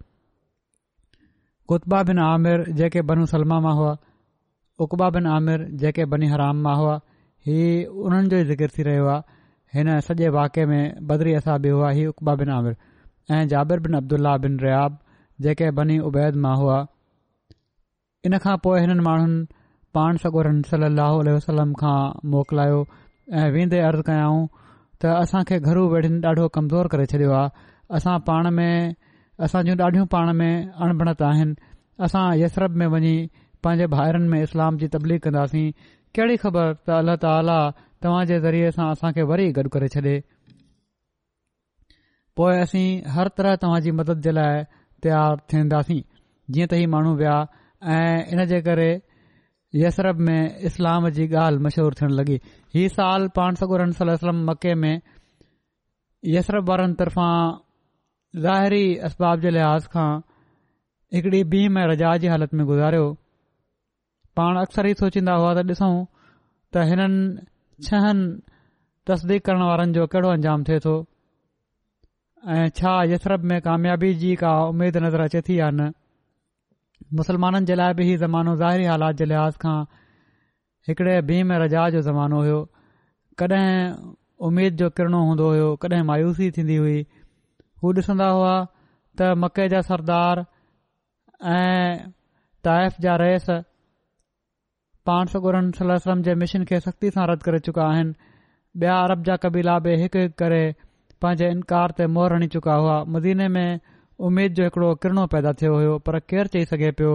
[1.73, 3.97] कुतबा बिन आमिर जेके बन सलमा मां हुआ
[4.87, 6.95] उकबा बिन आमिर जेके बनी हराम मां हुआ
[7.47, 11.69] हीउ उन्हनि जो ई ज़िकिर थी रहियो आहे हिन सॼे वाके में बदरी असा बि
[11.77, 12.77] हुआ हीअ उबा बिन आमिर
[13.35, 14.99] ऐं जाबिरु बिन अब्दुला बिन रियाब
[15.47, 16.79] जेके बनी उबैद मां हुआ
[18.27, 19.45] इन खां पोइ हिननि माण्हुनि
[19.97, 21.97] पाण सगोरनि सली वसलम खां
[22.35, 22.77] मोकिलायो
[23.41, 24.41] ऐं वेंदे अर्ज़ु कयाऊं
[25.05, 25.59] त असां खे
[25.95, 28.95] वेठे ॾाढो कमज़ोर करे छॾियो आहे असां पाण में
[29.47, 31.73] असां जूं ॾाढियूं पाण में अणबणत आहिनि
[32.09, 33.15] असां यसरब में वञी
[33.65, 35.67] पंहिंजे भाइरनि में इस्लाम जी तबलीग कंदासीं
[36.17, 37.59] कहिड़ी ख़बर त अलाह ताला
[38.07, 40.17] तव्हां जे ज़रिये सां वरी गॾु करे छॾे
[42.41, 44.65] पोइ असीं हर तरह तव्हां मदद जे लाइ
[45.07, 46.03] तयारु थींदासीं
[46.57, 47.37] जीअं त ही माण्हू विया
[47.97, 48.91] ऐं इन जे करे
[49.81, 52.35] यसरप में इस्लाम जी ॻाल्हि मशहूरु थियण लॻी
[52.75, 54.99] हीअ साल पाण सगुर वलम मके में
[56.35, 57.33] यसरप वारनि तर्फ़ां
[58.47, 60.09] ज़ाहिरी असबाब जे लिहाज़ खां
[61.15, 63.07] हिकड़ी बीम ऐं रजा जी हालति में गुज़ारियो
[64.37, 65.97] पाण अक्सर ई सोचींदा हुआ त ॾिसूं
[66.73, 67.23] त हिननि
[67.89, 68.29] छहनि
[69.11, 70.95] तस्दीक करण वारनि जो कहिड़ो अंजाम थिए थो
[72.57, 75.91] ऐं छा यसरप में कामयाबी जी का उमेद नज़र अचे थी या न
[77.19, 79.79] मुसलमाननि जे लाइ बि इहो ज़मानो ज़ाहिरी हालात जे लिहाज़ खां
[80.89, 82.61] हिकिड़े भीम रजा जो ज़मानो हुयो
[83.41, 83.67] कॾहिं
[84.49, 87.01] उमेद जो किरणो हूंदो हुयो कॾहिं मायूसी थींदी हुई
[87.85, 88.55] हू ॾिसन्दा हुआ
[89.21, 90.45] त मके जा सरदार
[91.55, 92.13] ऐं
[92.69, 93.47] ताइफ़ जा रेस
[95.11, 98.31] पाण सोरन सलम जे मिशन खे सख़्ती सां रद्द करे चुका आहिनि
[98.83, 100.61] ॿिया अरब जा कबीला बि हिकु हिकु करे
[101.23, 103.81] पंहिंजे इनकार ते मोहर हणी चुका हुआ मदीने में
[104.27, 107.13] उमेद जो हिकड़ो किरणो पैदा थियो हो पर केर चई सघे पियो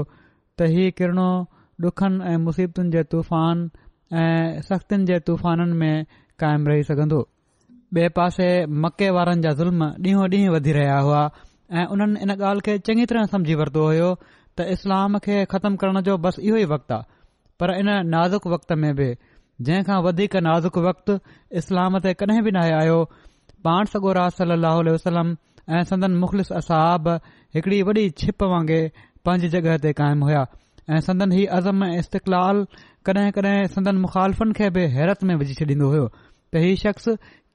[0.58, 1.30] त हीउ किरणो
[1.82, 3.60] डुखनि ऐं मुसीबतुनि जे तूफ़ान
[4.22, 6.06] ऐं सख़्तीनि जे तूफ़ाननि में
[6.44, 7.20] कायम रही सघंदो
[7.96, 8.48] ॿिए पासे
[8.86, 11.22] मके वारनि जा ज़ुल्म ॾींहों ॾींहुं वधी रहिया हुआ
[11.80, 14.10] ऐं उन्हनि इन ॻाल्हि खे चङी तरह समझी वरितो हो
[14.58, 17.04] त इस्लाम खे ख़तम करण जो बस इयो वक़्तु आहे
[17.60, 19.08] पर इन नाज़ुक वक़्त में बि
[19.68, 21.14] जंहिं खां वधीक नाज़ुक वक़्तु
[21.62, 23.00] इस्लाम ते कॾहिं बि न आयो
[23.68, 24.14] पाण सगो
[24.96, 25.36] वसलम
[25.70, 27.08] ऐं सदन मुख़लिस असहाब
[27.56, 28.90] हिकड़ी वॾी छिप वांगुरु
[29.28, 30.44] पंज जॻह ते क़ाइमु हुआ
[30.96, 32.62] ऐं संदन ही अज़म ऐं इस्तक़लाल
[33.10, 37.08] कडहिं कडहिं संदन मुखालफ़ुनि खे बि हैरत में विझी छॾींदो हो त ही शख़्स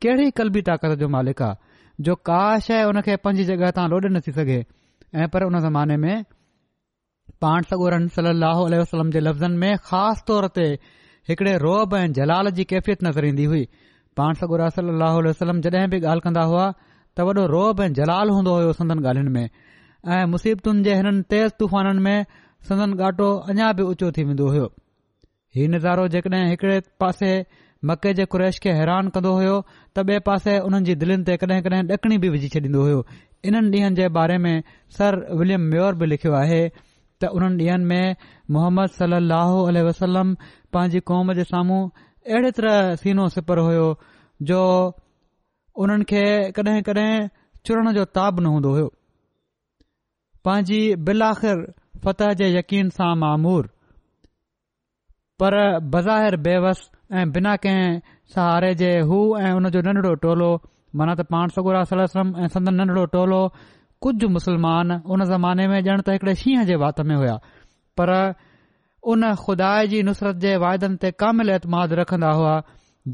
[0.05, 4.09] केड़ी कलबी ताक़त जो मालिक आहे जो का शइ उन खे पंज जॻह तां लोॾे
[4.19, 4.61] नथी सघे
[5.15, 6.15] ऐं पर उन ज़माने में
[7.41, 10.69] पाण सगोरन सल अहो आलसम जे लफ़्ज़नि में ख़ासि तौर ते
[11.31, 13.65] हिकड़े रौब ऐं जलाल जी कैफ़ियत नज़र ईंदी हुई
[14.21, 16.73] पाण सगोरा सल अल वसलम जडहिं बि ॻाल्हि कन्दा्न्न्न्दा हुआ
[17.17, 19.47] त वॾो रोहब ऐं जलाल हूंदो हुयो संदन ॻाढहनि में
[20.17, 22.19] ऐं मुसीबतुनि जे हिननि तेज़ तूफ़ाननि में
[22.69, 24.67] संदन ॻाटो अञा बि ऊचो थी वेंदो हुयो
[25.57, 27.33] ही नज़ारो जेकॾहिं हिकड़े पासे
[27.91, 31.61] मके जे कुरेश खे हैरान कंदो होयो त ॿिए पासे हुननि जी दिलनि ते कॾहिं
[31.69, 33.05] कॾहिं ॾकणी बि विझी छॾींदो हो
[33.51, 34.57] इन्हनि ॾींहनि जे बारे में
[34.99, 40.33] सर विलियम म्यूर बि लिखियो आहे त उन्हनि डीं॒हनि में मोहम्मद सली अल वसलम
[40.79, 43.89] पंहिंजी कौम जे साम्हूं अहिड़े तरह सीनो सिपर हुयो
[44.53, 44.61] जो
[45.81, 46.23] उन्हनि खे
[46.57, 47.29] कॾहिं कॾहिं
[47.67, 48.89] चुरण जो ताब न हूंदो हुयो
[50.45, 51.63] पंहिंजी बिलाख़िर
[52.05, 53.67] फतह जे यकीन सां मामूर
[55.43, 55.55] पर
[55.95, 56.81] बज़ाहिर बेवस
[57.19, 58.01] ऐं बिना कंहिं
[58.35, 60.51] सहारे जे हू ऐं उन जो नंढड़ो टोलो
[60.99, 63.41] माना त पाण सगुरा सलसम ऐं संदन नंढड़ो टोलो
[64.05, 67.39] कुझु मुसलमान उन ज़माने में ॼण त हिकड़े शींहं जे वात में हुया
[68.01, 68.13] पर
[69.15, 71.51] उन खुदा जी नुसरत जे वाइदनि ते कामिल
[72.01, 72.53] रखंदा हुआ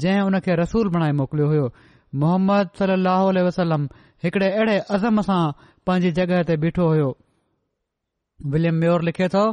[0.01, 1.69] जंहिं उन खे रसूल बणाए मोकिलियो हुयो
[2.15, 3.83] मोहम्मद सलाह वसलम
[4.23, 5.41] हिकड़े अहिड़े अज़म सां
[5.87, 7.09] पांजी जगह ते बीठो हो
[8.53, 9.43] विलियम म्योर लिखे थो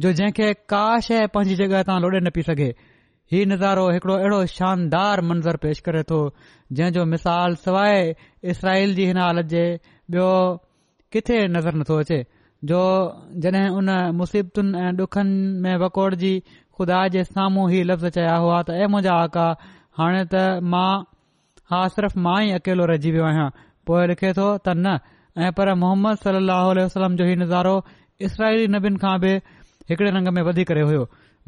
[0.00, 2.68] जो जंहिंखे का शइ पांजी जॻहि तां लोड़े न पई सघे
[3.32, 6.18] हीउ नज़ारो हिकड़ो अहिड़ो शानदार मंज़र पेश करे थो
[6.78, 8.14] जंहिं जो मिसाल सवाइ
[8.54, 9.64] इसराईल जी हिन हालत जे
[10.10, 10.28] बियो
[11.12, 12.22] किथे नज़र नथो अचे
[12.72, 12.82] जो
[13.44, 16.34] जड॒हिं उन मुसीबतुनि ऐं डुखनि में वकोड़ जी
[16.76, 19.72] खुदा जे साम्हूं ही लफ़्ज़ चया हुआ त ऐ मुंहिंजा आका आहे
[20.02, 20.36] हाणे त
[20.76, 20.90] मां
[21.72, 23.44] हा सिर्फ़ मां ई अकेलो रहिजी वियो आहियां
[23.90, 27.74] पोए लिखे थो त न ऐं पर मोहम्मद सलाहु वसलम जो हीउ नज़ारो
[28.28, 29.30] इसराईली नबीनि खां बि
[29.92, 31.04] हिकड़े रंग में वधी करे होयो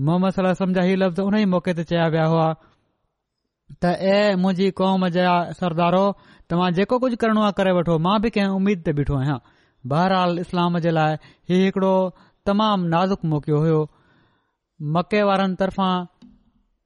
[0.09, 4.71] मोहम्मद सलम जा हीउ लफ़्ज़ उन ई मौके ते चया विया हुआ त ऐ मुंहिंजी
[4.81, 6.05] कौम जा सरदारो
[6.55, 9.39] तव्हां जेको कुझ करणो आहे करे वठो मां बि कंहिं उमीद ते बीठो आहियां
[9.93, 11.21] बहरहाल इस्लाम जे लाइ
[11.53, 11.93] हीउ हिकड़ो
[12.51, 13.85] तमामु नाज़ुक मौक़ियो हो
[14.97, 15.71] मके वारनि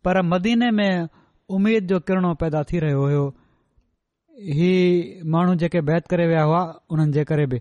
[0.05, 1.09] पर मदीने में
[1.57, 3.25] उमेद जो किरणो पैदा थी रहियो हुयो
[4.59, 4.71] ही
[5.35, 6.61] माण्हू जेके बैत करे विया हुआ
[6.93, 7.61] उन्हनि जे करे बि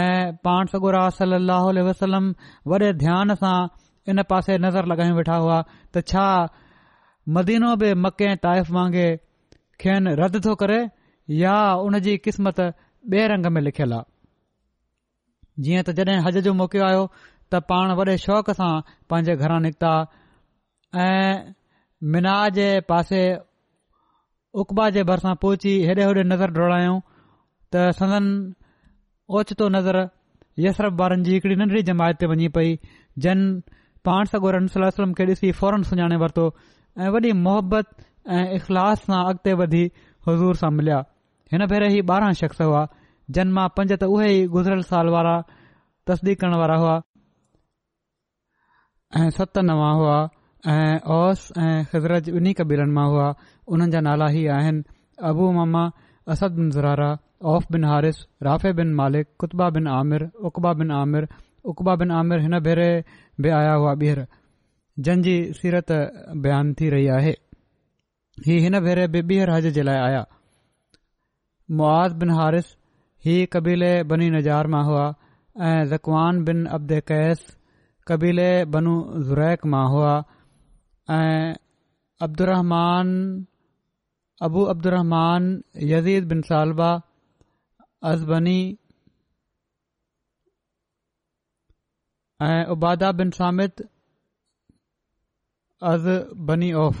[0.00, 2.32] ऐं पाण सगोरम
[2.72, 3.56] वॾे ध्यान सां
[4.10, 5.60] इन पासे नज़र लॻायूं वेठा हुआ
[5.94, 6.24] त छा
[7.36, 9.06] मदीनो बि मके ताइफ़ वांगे
[9.80, 10.80] खेनि रद्द थो करे
[11.42, 11.54] या
[11.84, 12.60] उन जी क़िस्मत
[13.12, 17.08] बे रंग में लिखियलु आहे जीअं त जडे॒ हज जो मौकियो आयो
[17.52, 18.72] त पाण वॾे शौक़ सां
[19.12, 19.92] पंहिंजे घरां निकिता
[21.04, 21.52] ऐं
[22.14, 23.20] मीनार जे पासे
[24.62, 26.98] उकबा जे भरिसां पहुची हेॾे होॾे नज़र डोड़ायूं
[27.74, 28.26] त सदन
[29.38, 30.00] ओचितो नज़र
[30.64, 32.74] यसरफ वारनि जी हिकड़ी नंढड़ी जमायत ते वञे पई
[33.26, 33.46] जन
[34.08, 36.46] पाण सगो रु सलाहु ॾिसी फौरन सुञाणे वरितो
[37.04, 37.86] ऐं वॾी मोहबत
[38.36, 39.84] ऐं इख़लाफ़ सां अॻिते वधी
[40.28, 41.00] हज़ूर सां मिलिया
[41.52, 42.82] हिन भेरे ई ॿारहं शख़्स हुआ
[43.38, 45.34] जन मां पंज त उहे ई गुज़िरियल साल वारा
[46.10, 46.94] तस्दीक करण वारा हुआ
[49.36, 50.28] ست نواں
[51.12, 51.40] اوس
[51.90, 53.28] خضرت بینی قبیلن میں ہوا
[53.70, 54.42] انا نالا ہی
[55.28, 55.84] آب اما
[56.32, 57.10] اسد بن زرارا
[57.48, 61.22] اوف بن حارس رافع بن مالک کتبہ بن عامر عقبہ بن عامر
[61.70, 62.90] عقبہ بن عمر ہم بےرے
[63.42, 64.18] بھی آیا ہوا بیر
[65.04, 65.90] جن کی سیرت
[66.42, 67.32] بیان کی رہی ہے
[68.46, 70.22] ہي ان بیرے بے بہر حاج جي آيا
[71.78, 72.66] معز بن ہارس
[73.26, 75.06] ہی قبیلے بنى نجار ميں ہوا
[75.90, 77.40] زقوان بن ابد قيس
[78.08, 78.92] क़बीले बनू
[79.28, 80.12] ज़रैक मां हुआ
[81.18, 81.54] ऐं
[82.24, 83.44] عبد अबू
[84.46, 84.88] ابو عبد
[86.32, 88.58] बिन सालवाबा بن बनी
[92.46, 93.82] ऐं उबादा बिन सामित
[95.94, 96.06] अज़
[96.52, 97.00] बनी औफ़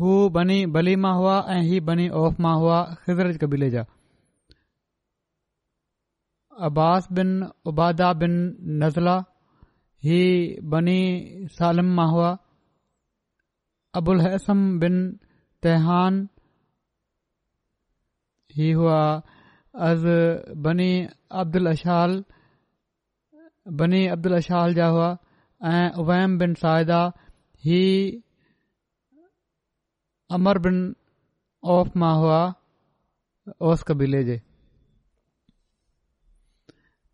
[0.00, 3.86] हू बनी बली मां हुआ ऐं ही बनी ओफ़ मां हुआ ख़िज़र कबीले जा
[6.66, 7.28] अब्बास बिन
[7.70, 8.32] उबादा बिन
[8.82, 9.16] नज़ला
[10.06, 10.20] ही
[10.72, 10.98] बनी
[11.58, 12.30] सालिम मां हुआ
[14.00, 14.98] अबुल असम बिन
[15.66, 16.18] तेहान
[18.80, 19.00] हुआ
[19.76, 20.54] बनील
[23.80, 25.08] बनी अब्दुल अशाल जा हुआ
[25.72, 27.00] ऐं उबैम बिन साहिदा
[30.40, 30.78] अमर बिन
[31.78, 32.40] औफ़ मां हुआ
[33.70, 34.40] ओस कबीले जे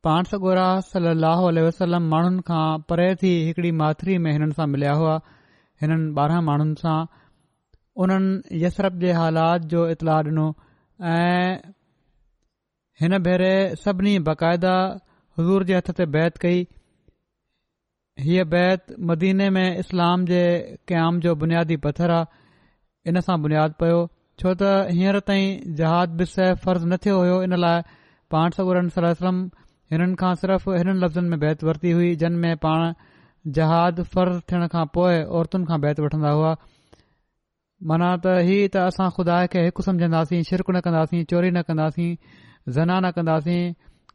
[0.06, 1.06] पाण सॻोरा सल
[1.66, 5.14] वसलम माण्हुनि खां परे थी हिकड़ी माथिरी में हिननि सां मिलिया हुआ
[5.84, 6.98] हिननि ॿारहं माण्हुनि सां
[8.06, 10.44] उन्हनि यसरप जे हालात जो इतलाह ॾिनो
[11.14, 11.56] ऐं
[13.02, 13.50] हिन भेरे
[13.86, 14.74] सभिनी बाक़ायदा
[15.40, 16.62] हज़ूर जे हथ ते बैत कई
[18.28, 20.44] हीअ बैत मदीने में इस्लाम जे
[20.92, 23.98] क़याम जो बुनियादी पथर आहे इन सां बुनियादु पयो
[24.38, 27.86] छो त हींअर ताईं जहाज बिसह फर्ज़ न थियो हो इन लाइ
[28.36, 29.44] पाण सगोर वसलम
[29.92, 32.92] हिननि खां सिर्फ़ हिननि लफ़्ज़नि में बैत वरती हुई जिन में पाण
[33.58, 36.54] जहाद फर्ज़ थियण खां पोइ औरतुनि खां बैत वठन्दा हुआ
[37.90, 42.10] मना त ही त असां खुदा खे हिकु सम्झंदासीं शिरक न कंदासीं चोरी न कंदासीं
[42.78, 43.60] ज़ना न कंदासीं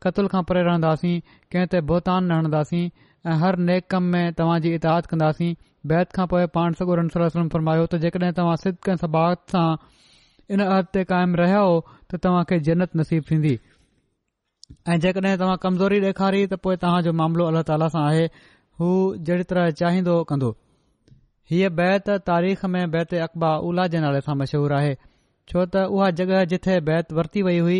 [0.05, 1.13] क़तल खां परे रहंदासीं
[1.55, 2.83] कंहिं ते बोतान न हणंदासीं
[3.31, 5.51] ऐं हर नेक कम में तव्हांजी इताद कंदासीं
[5.93, 9.67] बैत खां पोएं पाण सगोर सलो फरमायो त जेकॾहिं तव्हां सिदके सबागत सां
[10.57, 13.55] इन अहद ते क़ाइम रहिया हो त तव्हां खे जन्नत नसीब थींदी
[14.89, 18.25] ऐं जेकॾहिं तव्हां कमज़ोरी ॾेखारी त पोइ तव्हांजो मामिलो अल्ला ताला सां आहे
[18.81, 18.89] हू
[19.27, 20.49] जहिड़ी तरह चाहींदो कंदो
[21.51, 24.93] हीअ बैत तारीख़ में बैत अकबा उल्हा जे नाले सां मशहूरु आहे
[25.51, 27.79] छो त उहा जॻहि जिथे बैत वरती वई हुई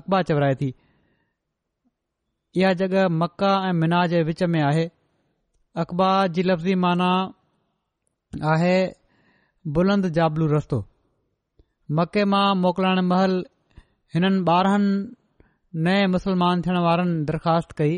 [0.00, 0.70] अकबा चवराए थी
[2.60, 4.86] इहा जॻह मका ऐं मीना जे विच में आहे
[5.84, 7.08] अकबा जी लफ़्ज़ी माना
[8.54, 8.76] आहे
[9.78, 10.84] बुलंद जाबलू रस्तो
[11.98, 13.38] मके मां मोकिलण महल
[14.14, 14.90] हिननि ॿारहनि
[15.84, 17.96] नए मुसलमान थियण वारनि दरख़्वास्त कई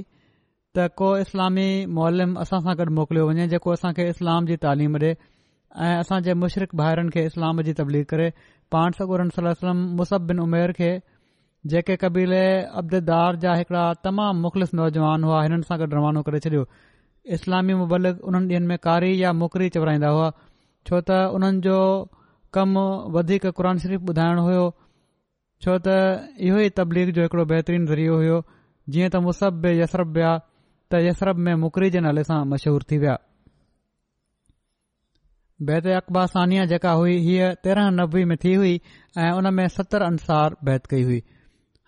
[0.77, 1.67] त को इस्लामी
[1.99, 5.11] मोल्म असां सां गॾु मोकिलियो वञे जेको असां खे इस्लाम जी तालीम ॾे
[5.89, 8.27] ऐं असां जे मुशरिक़ाइरनि खे इस्लाम जी तबलीग करे
[8.77, 10.89] पाण सखुर सलम मुसब बिन उमेर खे
[11.75, 12.43] जेके कबीले
[12.83, 16.65] अब्दार जा हिकड़ा तमामु मुख़लिस नौजवान हुआ हिननि सां गॾु रवानो करे छॾियो
[17.39, 21.79] इस्लामी मुबलिक उन्हनि ॾींहनि में कारी या मुकरी चवराईंदा हुआ छो त उन्हनि जो
[22.59, 22.77] कम
[23.21, 24.67] वधीक क़ुर शरीफ़ ॿुधाइणो होयो
[25.65, 25.93] छो त
[26.49, 28.37] इहो ई तबलीग जो हिकड़ो बहितरीन ज़रियो हुयो
[28.95, 30.33] जीअं त मुसब मुसहब यसरप विया
[30.91, 33.17] त यसरब में मुकरी जे नाले सां मशहूर थी विया
[35.71, 38.75] बैत अकबा सानिया जेका हुई हीअ तेरहं नबे में थी हुई
[39.25, 41.19] ऐं उन में सतरि अंसार बैत कई हुई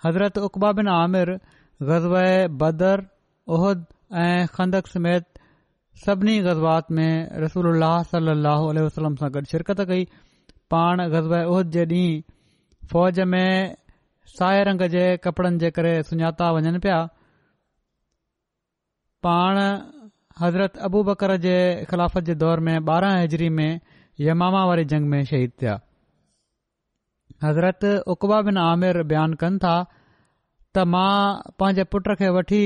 [0.06, 1.32] हज़रत उकबा बिन आमिर
[1.92, 2.16] ग़ज़ब
[2.64, 3.06] बदर
[3.58, 3.86] उहद
[4.24, 5.40] ऐं खंदक समेत
[6.06, 7.12] सभिनी ग़ज़बात में
[7.46, 8.58] रसूल उल्ह
[8.88, 10.04] वसलम सां गॾु शिरकत कई
[10.74, 12.38] पाण उहद जे ॾींहुं
[12.92, 13.74] फौज में
[14.36, 16.98] साहे रंग जे कपड़नि जे करे सुञाता वञनि पिया
[19.26, 19.58] पाण
[20.40, 21.54] हज़रत अबू बकर जे
[21.92, 23.80] ख़िलाफ़त जे दौर में ॿारहं हजरी में
[24.26, 25.74] यमामा वारी जंग में शहीद थिया
[27.44, 27.84] हज़रत
[28.14, 31.12] उकबाबिन आमिर बयानु कनि था त मां
[31.62, 32.62] पंहिंजे पुट खे वठी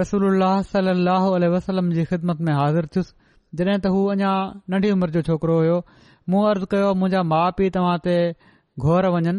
[0.00, 4.32] रसूल उल्ह वसलम जी ख़िदमत में हाज़िर थियुसि जॾहिं त हू अञा
[4.74, 5.80] नंढी उमिरि जो छोकिरो हुयो
[6.34, 7.98] मूं अर्ज़ु कयो मुंहिंजा माउ पीउ तव्हां
[8.84, 9.32] घोर वञनि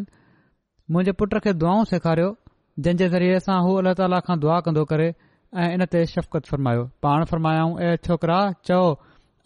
[0.92, 2.30] मुंहिंजे पुट खे दुआऊं सेखारियो
[2.86, 6.54] जंहिं जे ज़रिये असां हू अल्ला ताला खां दुआ कंदो करे ऐं इन ते शफ़क़त
[6.54, 8.38] फ़र्मायो पाण फ़र्मायाऊं ऐ छोकरा
[8.70, 8.80] चओ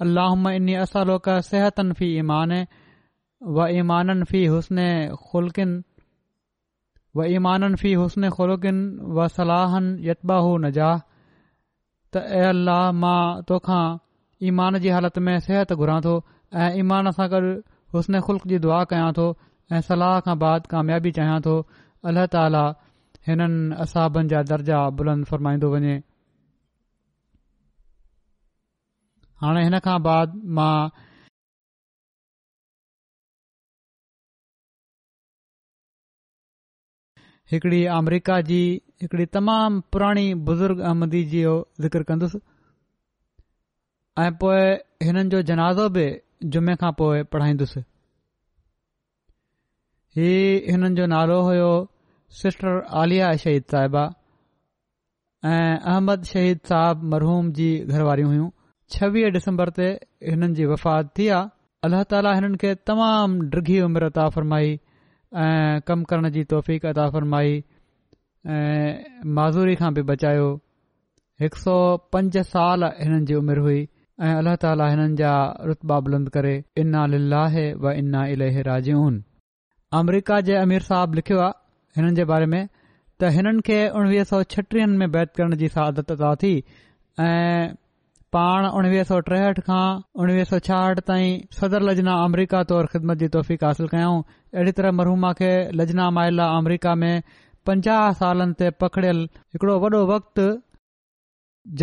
[0.06, 1.18] अल्लाह इन असलो
[1.50, 2.54] सिहतन फी ईमान
[3.82, 4.26] ईमाननि
[7.82, 8.82] फी हुस्न खुलकिन
[9.18, 10.92] व सलाहन यबाह न जा
[12.14, 13.22] त ऐह मां
[13.52, 13.82] तोखा
[14.52, 16.14] ईमान जी हालत में सिहत घुरा थो
[16.66, 17.48] ऐं ईमान सां गॾु
[17.98, 19.28] हुस्न ख़ुल्क जी दुआ कयां थो
[19.78, 21.52] ऐं सलाह खां बाद कामयाबी चाहियां थो
[22.10, 22.62] अल्ला ताला
[23.28, 25.94] हिननि असाबनि जा दर्जा बुलंद फ़रमाईंदो वञे
[29.44, 30.74] हाणे हिन खां बाद मां
[37.54, 38.62] हिकड़ी अमरीका जी
[39.06, 41.56] हिकड़ी तमामु पुराणी बुज़ुर्ग अहमदी जी जो
[41.86, 42.40] ज़िक्र कंदुसि
[44.26, 44.72] ऐं पोएं
[45.08, 46.06] हिननि जो जनाज़ो बि
[46.58, 47.84] जुमे खां पोइ पढ़ाईंदुसि
[50.18, 50.30] ही
[50.72, 51.68] हिननि जो नालो हुयो
[52.38, 54.02] सिस्टर आलिया शहीद साहिबा
[55.52, 58.48] ऐं अहमद शहीद साहब मरहूम जी घर वारियूं हुयूं
[58.96, 59.88] छवीह डिसंबर ते
[60.32, 64.76] हिननि जी वफ़ात थी आहे अलाह ताला हिननि खे तमामु डिघी उमिरि अता फरमाई
[65.46, 66.46] ऐं कम करण जी
[66.94, 67.56] अता फ़रमाई
[68.60, 70.52] ऐं माज़ूरी खां बि बचायो
[71.48, 71.78] हिकु सौ
[72.18, 73.80] पंज साल हिननि जी उमिरि हुई
[74.28, 75.34] ऐं अलाह ताला हिननि जा
[75.74, 76.56] रुतबाबुलंद करे
[76.86, 79.22] इना लिलाहे व इना इलह राजनि
[80.00, 84.42] अमेरिका जे अमीर साहब लिखियो आहे हिननि जे बारे में त हिननि खे उणिवीह सौ
[84.54, 86.52] छटीहनि में बैत करण जी अदा थी
[87.26, 87.74] ऐं
[88.36, 89.86] पाण उणिवीह सौ टेहठि खां
[90.26, 94.96] उणिवीह सौ छाहठि ताईं सदर लजना अमरीका तौर ख़िदमत जी तौफ़ीक़ हासिल कयऊं अहिड़ी तरह
[95.00, 95.50] मरहूमा खे
[95.82, 97.22] लजना माइला अमरीका में
[97.72, 99.20] पंजाह सालनि ते पकड़ियल
[99.56, 100.46] हिकड़ो वॾो वक़्त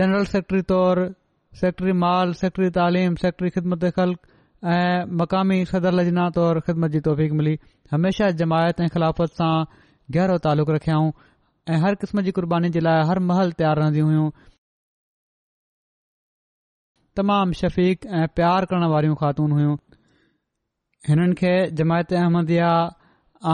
[0.00, 1.04] जनरल सेक्रेटरी तौर
[1.60, 4.18] सेक्रेटरी माल सेक्रेटरी तालीम सेक्रेटरी ख़ल्क़
[4.66, 7.58] ऐं मक़ामी सदर लजना तौरु ख़िदमत जी तौफ़ीक़ मिली
[7.90, 9.62] हमेशा जमायत ऐं ख़िलाफ़त सां
[10.16, 11.12] गहरो तालुक़ु रखियाऊं
[11.74, 14.30] ऐं हर क़िस्म जी क़ुर्बानी जे लाइ हर महल तयारु रहंदियूं हुइयूं
[17.16, 19.76] तमामु शफ़ीक़ ऐं प्यार करण वारियूं ख़ातून हुइयूं
[21.08, 21.52] हिननि खे
[21.82, 22.72] जमायत अहमदिया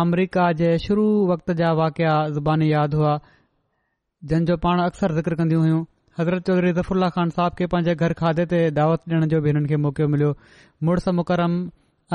[0.00, 3.18] अमरीका जे शुरू वक़्त जा वाकिया ज़ुबानी यादि हुआ
[4.32, 5.84] जंहिंजो पाण अक्सर ज़िक्र कंदियूं हुयूं
[6.18, 9.68] हज़रत चौधरी रफ़ुल्ला खान साहब खे पंहिंजे घर खाते ते दावत ॾियण जो बि हिननि
[9.68, 10.34] खे मौक़ो मिलियो
[10.88, 11.54] मुड़ुसु मुकरम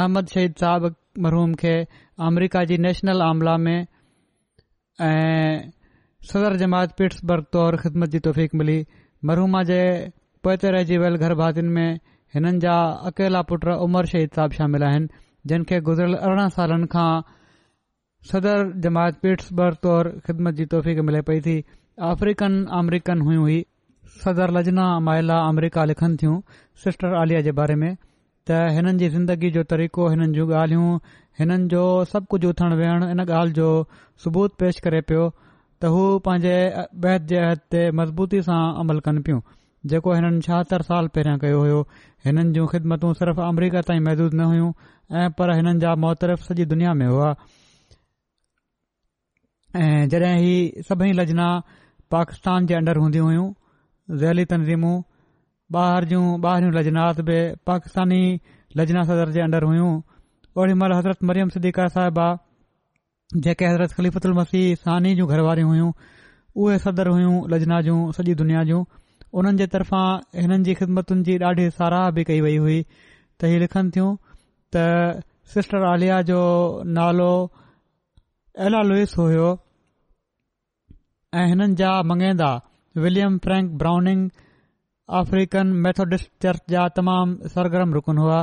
[0.04, 0.96] अहमद शहीद साहिब
[1.26, 1.74] मरहूम खे
[2.28, 3.80] अमरीका जी नेशनल आमला में
[5.08, 5.58] ऐं
[6.32, 8.78] सदर जमायत पीट्स बर्ग तौरु ख़िदमत जी तौफ़ीक़ मिली
[9.32, 9.80] मरहूमा जे
[10.48, 12.00] पते रहिजी वियल घर भातियुनि में
[12.36, 12.76] हिननि जा
[13.12, 17.10] अकेला पुट उमर शहीद साहिब शामिल आहिनि जिन खे गुज़िरियल अरिड़हं सालनि खां
[18.32, 19.92] सदर जमायत पीट्स बर्ग
[20.30, 21.58] ख़िदमत जी तौफ़ीक़ मिले पई थी
[22.14, 23.28] अफ्रीकन अमरीकन
[24.24, 26.38] सदर लजना माइला अमरीका लिखनि थियूं
[26.84, 27.92] सिस्टर आलिया जे बारे में
[28.48, 30.98] त हिननि जी ज़िंदगी जो तरीक़ो हिननि जूं ॻाल्हियूं
[31.40, 31.84] हिननि जो
[32.14, 33.68] सभु कुझ उथण वेहण इन ॻाल्हि जो
[34.24, 35.28] सबूत पेष करे पियो
[35.82, 36.56] त हू पंहिंजे
[37.04, 39.40] बैदिदद जे अहद ते मज़बूती सां अमल कनि पियूं
[39.94, 41.80] जेको हिननि छाहतरि साल पहिरियों कयो होयो
[42.28, 44.72] हिननि जूं ख़िदमतू सिर्फ़ अमरीका ताईं महदूदु न हुइयूं
[45.22, 47.30] ऐं पर हिननि जा मुअतरिफ़ सॼी दुनिया में होआ
[49.84, 50.58] ऐं जड॒हिं ही
[50.90, 51.48] सभई लजना
[52.18, 53.48] पाकिस्तान जे हुयूं
[54.18, 55.02] ज़ैली तनज़ीमूं
[55.76, 57.36] باہر जूं ॿाहिरियूं لجنات बि
[57.68, 58.22] पाकिस्तानी
[58.78, 60.02] लजना सदर जे अंदरु हुइयूं
[60.56, 62.38] اوڑی हज़रत मरियम सिद्दीका صدیقہ صاحبہ
[63.72, 68.84] हज़रत ख़लीफ़त मसीह सान जूं घर वारियूं हुइयूं सदर हुयूं लजना जूं सॼी दुनिया जूं
[69.38, 72.82] उन्हनि जे तरफ़ां हिननि जी ख़िदमतुनि जी ॾाढी कई वई हुई
[73.40, 74.10] त इहे लिखनि थियूं
[74.76, 76.40] त आलिया जो
[76.98, 77.30] नालो
[78.66, 79.50] एला लुइस हुयो
[81.42, 82.64] ऐं
[83.04, 84.28] William Frank Browning
[85.20, 88.40] African Methodist church जा तमामु सरगरम रुकन हुआ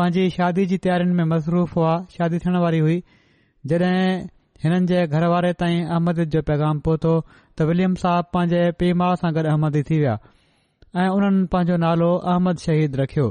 [0.00, 2.98] पंहिंजी शादी जी तयारियुनि में मसरूफ़ हुआ शादी थियण वारी हुई
[3.72, 3.94] जॾहिं
[4.64, 7.14] हिननि जे घर वारे ताईं अहमद जो पैगाम पहुतो
[7.58, 10.14] त विलियम साहब पंहिंजे पीउ माउ सां गॾु अहमदी थी विया
[11.04, 13.28] ऐं उन्हनि पंहिंजो नालो अहमद शहीद रखियो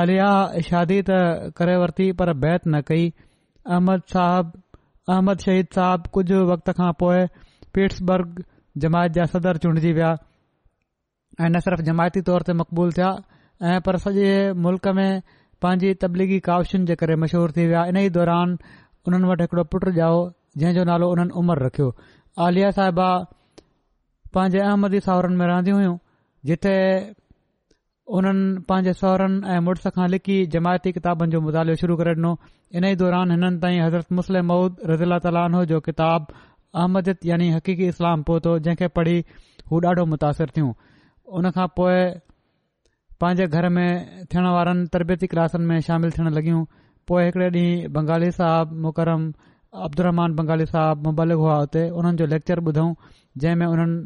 [0.00, 0.30] आलिया
[0.68, 1.20] शादी त
[1.60, 4.52] करे वरिती पर बहत न कई अहमद साहिब
[5.16, 7.26] अहमद शहीद साहिब कुझु वक़्त खां पोइ
[7.78, 8.42] पीट्सबर्ग
[8.82, 13.10] जमायत जा सदर चूंडिजी विया ऐं न सिर्फ़ जमायती तौर ते मक़बूल थिया
[13.74, 14.28] ऐं पर सॼे
[14.66, 15.22] मुल्क़ में
[15.64, 18.56] पांजी तबलीगी कावशुनि जे करे मशहूर थी विया इन्हीअ दौरान
[19.08, 20.18] उन्हनि वटि हिकड़ो पुटु ॼाओ
[20.62, 21.88] जंहिंजो नालो हुननि उमर रखियो
[22.46, 23.08] आलिया साहिबा
[24.34, 25.96] पंहिंजे अहमदी साहुरनि में रहंदियूं हुयूं
[26.50, 26.74] जिथे
[28.16, 32.34] हुननि पांजे सहुरनि ऐं मुड़ुस खां लिखी जमायती किताबनि जो मुतालो शुरू करे ॾिनो
[32.80, 36.26] इन्हीअ दौरान हिननि ताईं हज़रत मुस्लिम मऊद रज़ीला तालो जो किताब
[36.80, 39.24] अहमद यानी हक़ीक़ी इस्लाम पहुतो जंहिंखे पढ़ी
[39.70, 40.72] हू ॾाढो मुतासिर थियूं
[41.38, 42.00] उनखां पोइ
[43.20, 46.60] पंहिंजे घर में थियण वारनि तरबती क्लासनि में शामिलु थियणु लॻियूं
[47.08, 49.22] पोएं हिकड़े ॾींहुं बंगाली साहिबु मुकरम
[49.86, 52.92] अब्दुरमान बंगाली साहिबु मुबालिक हुआ उते हुननि जो लेक्चर ॿुधऊं
[53.44, 53.98] जंहिं में हुननि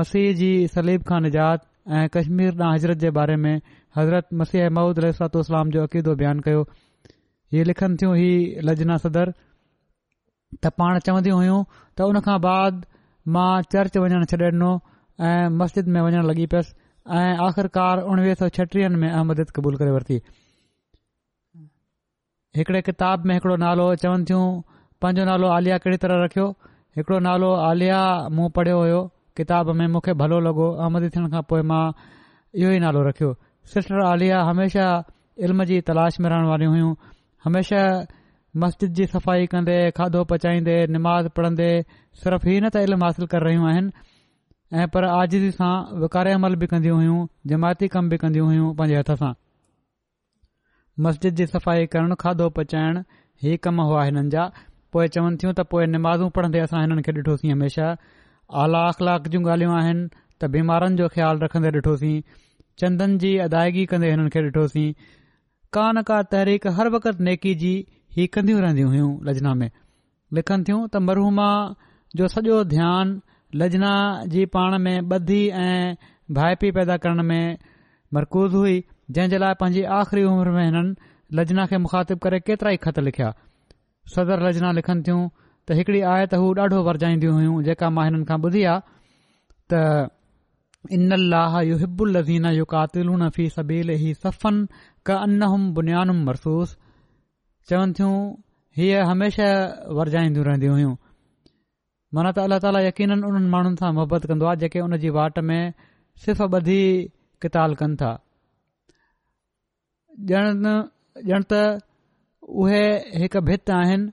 [0.00, 1.66] मसीह जी सलीब खां निजात
[1.98, 3.54] ऐं कश्मीर न हज़रत जे बारे में
[3.96, 6.66] हज़रत मसीह महूद रातलाम जो अक़ीदो बयानु कयो
[7.54, 8.30] इहे लिखनि थियूं ही
[8.68, 9.32] लजना सदर
[10.62, 11.58] त पाण चवंदियूं हुयूं
[11.98, 12.82] त हुन खां बाद
[13.36, 14.70] मां चर्च वञणु छॾे ॾिनो
[15.28, 16.74] ऐं मस्जिद में वञणु लॻी पियसि
[17.18, 20.18] ऐं आख़िरकार उणिवीह सौ छटीह में अहमद क़बूल करे वरिती
[22.58, 24.44] हिकड़े किताब में नालो चवनि थियूं
[25.04, 26.46] पंहिंजो नालो आलिया कहिड़ी तरह रखियो
[26.98, 28.00] हिकड़ो नालो आलिया
[28.38, 29.00] मूं पढ़ियो हुयो
[29.38, 33.30] किताब में मूंखे भलो लॻो अहमदी थियण खां पोइ मां इहो ई नालो रखियो
[33.74, 34.92] सिस्टर आलिया हमेशह
[35.48, 36.92] इल्म जी तलाश में रहण वारियूं हुयूं
[37.46, 37.88] हमेशह
[38.62, 41.70] मस्जिद जी सफ़ाई कन्न्न्न्न्न्न्न्न्न् खाधो पचाईंदे निमाज़ पढ़दे
[42.22, 43.90] सिर्फ़ ई न त इल्मु हासिल कर रहियूं आहिनि
[44.72, 45.70] ऐ पर आजदी सां
[46.02, 47.18] विकारे अमल बि कन्यूं हुइयूं
[47.52, 49.30] जमायती कम बि कन्दी हुयूं पंहिंजे हथ सां
[51.06, 53.00] मस्जिद जी सफ़ाई करण खाधो पचाइण
[53.46, 54.46] ही कम हुआ हिननि जा
[54.94, 57.90] पोए चवन थियूं त पोए निमाज़ू पढ़्दे असां हिननि खे ॾिठोसीं हमेशा
[58.66, 62.14] आला अख़लाक जूं ॻाल्हियूं आइन त बीमारनि जो ख़्यालु रखंदे ॾिठोसीं
[62.84, 64.88] चंदन जी अदायगी कन्दे हिननि खे ॾिठोसीं
[65.78, 67.74] का न का तहरीक हर वक़्त नेकी जी
[68.16, 69.70] हीउ कंदियूं रहंदियूं हुयूं लजना में
[70.38, 71.46] लिखनि थियूं त मरूमा
[72.18, 73.90] जो सॼो ध्यानु लजना
[74.34, 75.96] जी पाण में ॿधी ऐं
[76.38, 77.58] भाइपी पैदा करण में
[78.18, 78.76] मरकूज़ हुई
[79.16, 80.94] जंहिं जे लाइ पंहिंजी आख़िरी उमिरि में हिननि
[81.38, 83.32] लजना खे मुखातिब करे केतिरा ई ख़त लिखिया
[84.14, 85.20] सदर लजना लिखनि थियूं
[85.66, 88.84] त हिकड़ी आए त हू ॾाढो वरजाईंदियूं हुयूं जेका मां हिननि खां ॿुधी आहे
[89.72, 94.66] त इनलाह यू हिबुल लज़ीन यू कातिल फी सबील ही सफ़न
[95.10, 96.78] क अन हम बुनियानुम मरसूस
[97.70, 98.14] चवन थियूं
[98.76, 99.46] हीअ हमेशा
[99.98, 100.94] वरजाईंदियूं रहंदियूं हुयूं
[102.16, 105.36] माना त अल्ला ताला यकीन उन्हनि माण्हुनि सां मुहबत कंदो आहे जेके उन जी वाट
[105.50, 105.72] में
[106.24, 106.82] सिर्फ़ु ॿधी
[107.44, 108.10] किताब कनि था
[110.32, 110.68] ॼण
[111.34, 111.60] ॼण त
[112.62, 112.82] उहे
[113.22, 114.10] हिकु भित आहिनि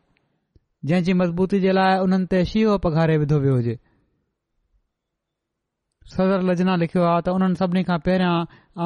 [0.91, 3.75] जंहिं जी मज़बूती जे लाइ उन्हनि ते शीवो पघारे विधो वियो हुजे
[6.15, 8.35] सदर लजना लिखियो आहे त उन्हनि सभिनी खां पहिरियां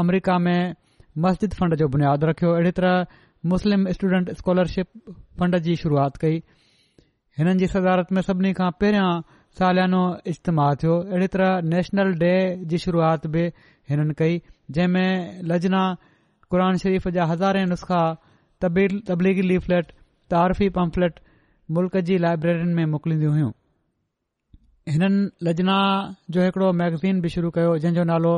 [0.02, 0.60] अमरीका में
[1.28, 2.98] मस्जिद फंड जो बुनियादु रखियो अहिड़ी तरह
[3.54, 6.38] मुस्लिम स्टूडेंट स्कॉलरशिप फंड जी شروعات कई
[7.38, 10.00] हिननि जी सदारत में सभिनी खां पहिरियां सालियानो
[10.34, 12.32] इज्तमाहु थियो अहिड़ी तरह नेशनल डे
[12.72, 13.44] जी शुरुआत बि
[13.92, 14.40] हिननि कई
[14.78, 15.82] जंहिं में लजना
[16.54, 18.00] क़ुरन शरीफ़ जा हज़ारे नुस्ख़ा
[18.66, 19.92] तबलीगी लीफलेट
[20.36, 21.20] तारफी पम्फलेट
[21.78, 23.52] मुल्क़ जी लाइब्रेरीन में मोकिलींदियूं हुइयूं
[24.96, 25.78] हिननि लजना
[26.38, 28.34] जो हिकड़ो मैगज़ीन बि शुरू कयो जंहिं जो नालो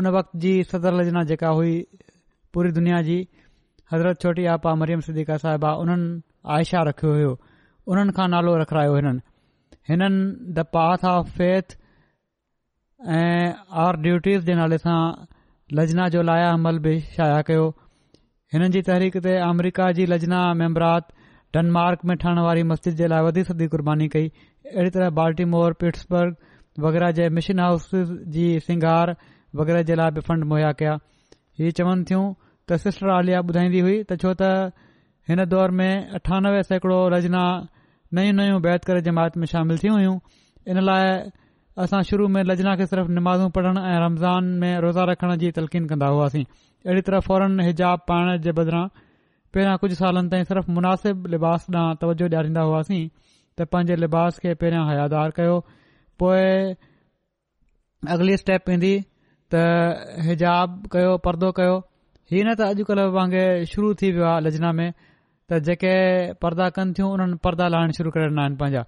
[0.00, 1.74] उन वक़्त जी सदर लजना जेका हुई
[2.56, 3.18] पूरी दुनिया जी
[3.92, 6.08] हज़रत छोटी आपा मरियम सिद्दीका साहिबा उन्हनि
[6.54, 7.30] आयशा रखियो हुयो
[7.92, 9.20] उन्हनि खां नालो रखारायो हिननि
[9.90, 10.18] हिननि
[10.58, 11.76] द पाथ ऑफ फेथ
[13.18, 13.52] ऐं
[13.84, 14.96] आर ड्यूटीज़ जे नाले सां
[15.80, 17.64] लजना जो लाया अमल बि शाया कयो
[18.56, 21.08] हिननि जी तहरीक ते अमरीका जी लजना मैंबरात
[21.58, 24.28] डनमार्क में ठहण वारी मस्जिद जे लाइ वधी सदी क़ुर्बानी कई
[24.74, 26.52] अहिड़ी तरह बाल्टीमोर पिट्सबर्ग
[26.86, 27.88] वग़ैरह जे मिशन हाउस
[28.36, 29.14] जी सिंगार
[29.62, 30.98] वग़ैरह जे लाइ बि फंड मुहैया कया
[31.60, 32.26] हीउ चवनि थियूं
[32.68, 34.86] त सिस्टर आलिया ॿुधाईंदी हुई त छो त
[35.32, 37.44] हिन दौर में अठानवे सैकड़ो रजना
[38.18, 40.16] नयूं नयूं बैत करे जमात में शामिल थी हुयूं
[40.72, 41.08] इन लाइ
[41.84, 45.86] असां शुरू में लजना खे सिर्फ़ नमाज़ू पढ़णु ऐं रमज़ान में रोज़ा रखण जी तलक़ीन
[45.92, 51.32] कंदा हुआसीं अहिड़ी तरह फौरन हिजाब पाइण जे बदिरां पहिरियां कुझु सालनि ताईं सिर्फ़ु मुनासिबु
[51.34, 53.02] लिबास ॾांहुं तवजो ॾियारींदा हुआसीं
[53.58, 55.54] त पंहिंजे लिबास खे पहिरियां हयादार कयो
[56.22, 56.40] पोइ
[58.16, 58.92] अॻली स्टैप ईंदी
[59.54, 61.78] त हिजाब कयो परदो कयो
[62.30, 64.90] हीअं न त अॼुकल्ह वांगुरु शुरू थी वियो आहे लजना में
[65.50, 65.94] त जेके
[66.44, 68.82] परदा कनि थियूं उन्हनि पर्दा लाहिण शुरू करे ॾिना आहिनि पंहिंजा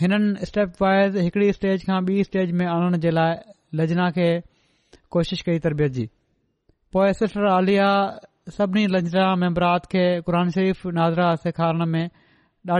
[0.00, 3.34] हिननि स्टैप वाइज़ हिकड़ी स्टेज खां ॿी स्टेज में आणण जे लाइ
[3.82, 4.28] लजना खे
[5.18, 6.06] कोशिशि कई तरबियत जी
[6.96, 7.88] पोए सिस्टर आलिया
[8.56, 12.02] सभिनी लजना मैम्ब्राद खे क़रन शरीफ़ नाज़ा सेखारण में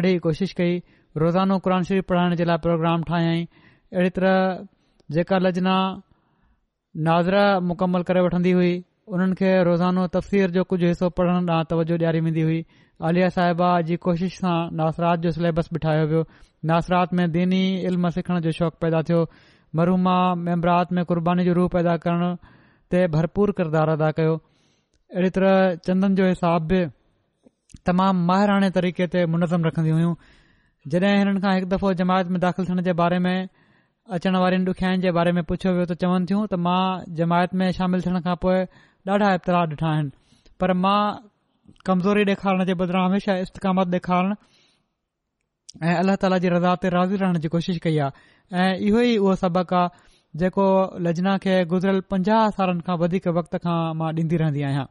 [0.01, 0.81] ॾाढी कोशिशि कई
[1.27, 4.67] रोज़ानो क़ानु शरीफ़ पढ़ाइण जे लाइ प्रोग्राम ठाहियाईं अहिड़ी तरह
[5.19, 5.77] जेका लाजना
[7.11, 8.73] नाज़रा मुकमल करे वठंदी हुई
[9.15, 12.59] उन्हनि खे रोज़ानो तफ़सीर जो कुझु हिसो पढ़ण ॾांहुं तवजो ॾियारी वेंदी हुई
[13.09, 16.23] आलिया साहिबा जी कोशिश सां नासरात जो सिलेबस बि ठाहियो वियो
[16.71, 19.21] नासिरात में दीनी इल्म सिखण जो शौक़ु पैदा थियो
[19.81, 22.35] मरूमा मैबरात में क़ुर्बानी जो रूप पैदा करण
[22.95, 26.81] ते भरपूर किरदारु अदा कयो अहिड़ी तरह चंदन जो हिसाब बि
[27.91, 30.13] तमामु माहिराणे तरीक़े ते मुनज़म रखंदी हुयूं
[30.95, 33.39] जॾहिं हिननि खां हिकु दफ़ो जमायत में दाख़िल थियण जे बारे में
[34.19, 37.71] अचण वारनि ॾुखियाईनि जे बारे में पुछियो वियो त चवनि थियूं त मां जमायत में
[37.79, 38.61] शामिल थियण खां पोइ
[39.11, 40.11] ॾाढा इफ़्ता ॾिठा आहिनि
[40.61, 41.01] पर मां
[41.87, 44.35] कमज़ोरी ॾेखारण जे बदिरां हमेशा इस्तकामत ॾेखारण
[45.87, 49.17] ऐं अल्ल्ह ताला जी रज़ा ते राज़ी रहण जी कोशिश कई आहे ऐं इहो ई
[49.25, 50.07] उहो सबक़ु आहे
[50.43, 50.67] जेको
[51.07, 54.87] लजना खे गुज़रियल पंजाह सालनि खां वधीक वक़्त खां मां ॾींदी रहंदी आहियां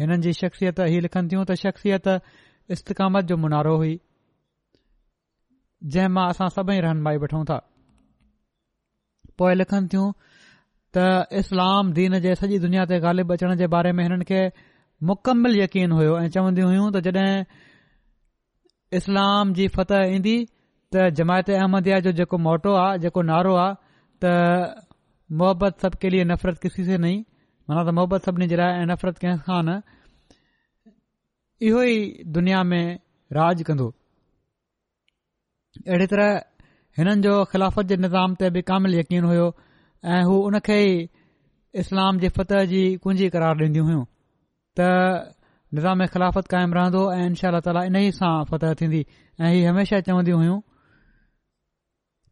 [0.00, 2.08] हिननि जी शख्सियत इहे लिखनि थियूं त शख्सियत
[2.78, 3.94] इस्तकामत जो मुनारो हुई
[5.96, 7.60] जंहिं मां असां सभई रहनुमाई वठूं था
[9.40, 10.10] पोएं लिखनि थियूं
[10.96, 14.40] त इस्लाम दीन जे सॼी दुनिया ते ग़ालिब अचण जे बारे में हिननि खे
[15.10, 17.44] मुकमिल यकीन हुयो ऐं चवंदियूं हुयूं त जॾहिं
[18.98, 20.36] इस्लाम जी फतिह ईंदी
[20.92, 23.76] त जमायत अहमदया जो जेको मोटो आहे जेको नारो आहे
[24.24, 24.86] त
[25.42, 27.16] मोहबत सभ के लिए नफ़रत किसी से नई
[27.68, 29.78] माना त मोहबत सभिनी जे लाइ ऐं नफ़रत कंहिं खां न
[31.68, 31.98] इहो ई
[32.40, 32.84] दुनिया में
[33.40, 33.86] राज कंदो
[35.86, 36.28] अहिड़ी तरह
[36.98, 39.46] हिननि जो ख़िलाफ़त जे निज़ाम ते बि कामिल यकीन हुयो
[40.04, 40.78] ऐ हू हुन खे
[41.82, 44.04] इस्लाम जे फतह जी कुंजी करार ॾींदियूं हुयूं
[44.78, 44.80] त
[45.74, 49.00] निज़ाम ख़िलाफ़त कायम रहंदो ऐं इनशा ताली इन ई सां फतह थींदी
[49.40, 50.60] ऐं हमेशा चवंदियूं हुइयूं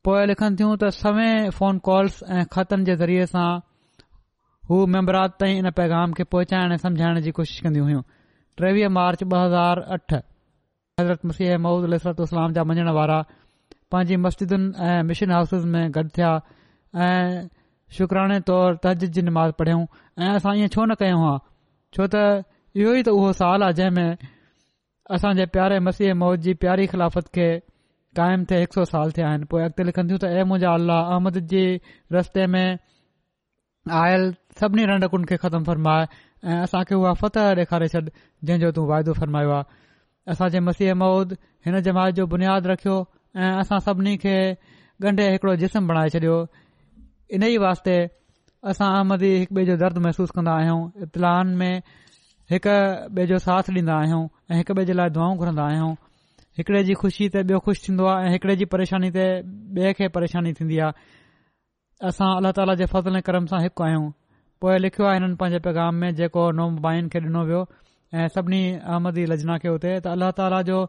[0.07, 3.49] पोए लिखनि थियूं त सवें फोन कॉल्स ऐं खातनि जे ज़रिए सां
[4.71, 8.03] हू मैम्बरात ताईं इन पैगाम खे पहुचाइण ऐं समुझाइण जी कोशिश कंदियूं हुयूं
[8.61, 10.13] ट्रेवीह मार्च ॿ हज़ार अठ
[11.01, 13.21] हज़रत मसीह महूद अलतोलाम जा मञण वारा
[13.93, 16.31] पंहिंजी मस्जिदनि ऐं मिशन हाउसिस में गॾु थिया
[17.95, 19.85] शुक्राने तौर तजीदजी निमा पढ़ियूं
[20.25, 21.35] ऐं असां इएं छो न कयूं हा
[21.97, 24.27] छो त इहो ई त उहो साल आहे जंहिं में
[25.17, 27.47] असांजे प्यारे मसीह मौत जी प्यारी ख़िलाफ़त खे
[28.21, 31.39] क़ाइमु थिए हिकु सौ साल थिया आहिनि पोइ अॻिते लिखंदियूं त ऐ मुंहिंजा अल्ला अहमद
[31.55, 31.63] जी
[32.19, 32.79] रस्ते में
[34.01, 34.27] आयल
[34.63, 36.03] सभिनी रंडकुनि खे ख़तमु फ़रमाए
[36.51, 39.83] ऐं असांखे उहा फतह ॾेखारे छॾ जंहिं जो तू वाइदो फ़र्मायो आहे
[40.35, 42.99] असां मसीह मौद हिन जमात जो बुनियादु रखियो
[43.43, 44.37] ऐं असां सभिनी खे
[45.09, 46.37] ॻंढे हिकड़ो जिस्म बणाए छॾियो
[47.35, 47.95] इन ई वास्ते
[48.73, 51.73] असां अहमदी हिकु ॿे जो दर्द महसूस कन्दा आहियूं इतलान में
[52.53, 52.67] हिक
[53.15, 54.21] ॿिए जो साथ ॾींदा आहियूं
[54.51, 55.89] ऐं हिक ॿिए जे लाइ दुआऊं घुरंदा आहियूं
[56.61, 59.27] हिकड़े जी खु़शी ते ॿियो खु़शि थींदो आहे ऐं हिकड़े जी परेशानी ते
[59.79, 61.17] ॿिए खे परेशानी थीन्दी आहे
[62.11, 64.07] असां अल्ला ताला जे फज़ल ऐं कर्म सां हिकु आहियूं
[64.65, 67.67] पोएं लिख्यो आहे हिननि पंहिंजे पैगाम में जेको नोम बाइन खे ॾिनो वियो
[68.15, 70.81] ऐ सभिनी अहमदी लजना खे उते त अल्ला ताला जो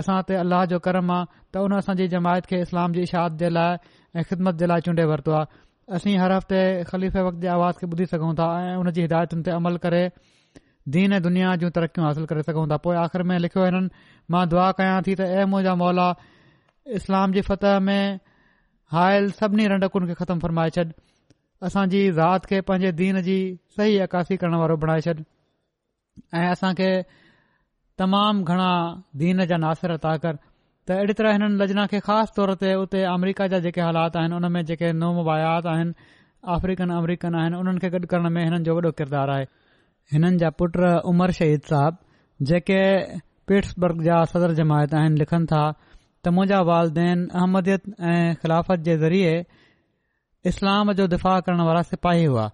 [0.02, 3.50] असां उते अलाह जो कर्म आ त हुन असां जमायत खे इस्लाम जी इशाद जे
[3.58, 3.76] लाइ
[4.20, 5.60] ऐं ख़िदमत जे लाइ चूंडे वरितो आहे
[5.98, 9.46] असीं हर हफ़्ते ख़लीफ़े वक़्त जे आवाज़ खे ॿुधी सघूं था ऐ हुन जी हिदायतुनि
[9.48, 10.02] ते अमल करे
[10.96, 14.44] दीन ऐं दुनिया जूं तरक़ियूं हासिल करे सघूं था पोए आख़िर में लिखियो हिननि मां
[14.54, 16.08] दुआ कया थी त ऐ मुंजा मौला
[17.00, 18.20] इस्लाम जी फतह में
[19.00, 20.84] हायल सभिनी रंडकुनि खे ख़तमु फरमाए छॾ
[21.70, 21.86] असां
[22.22, 23.38] ज़ात खे पंहिंजे दीन जी
[23.78, 25.18] सही अकासी करण वारो बणाए छॾ
[26.34, 26.92] ऐं असांखे
[28.00, 28.70] तमामु घणा
[29.20, 30.34] दीन जा नासिर ता कर
[30.88, 34.34] त अहिड़ी तरह हिननि लजना खे ख़ासि तौर ते उते अमरीका जा जेके हालात आहिनि
[34.34, 34.88] हुन में जेके
[35.28, 35.92] वायात आहिनि
[36.54, 39.44] अफ्रीकन अमरीकन आहिनि उन्हनि खे गॾु करण में हिननि जो वॾो किरदारु आहे
[40.14, 40.76] हिननि जा पुट
[41.12, 41.98] उमर शहीद साहब
[42.50, 42.80] जेके
[43.50, 45.62] पिट्सबर्ग जा सदर जमायत आहिनि लिखनि था
[46.24, 47.82] त मुंहिंजा वालदेन अहमदियत
[48.14, 49.36] ऐं ख़िलाफ़त जे ज़रिए
[50.52, 52.50] इस्लाम जो दिफ़ा करण वारा सिपाही हुआ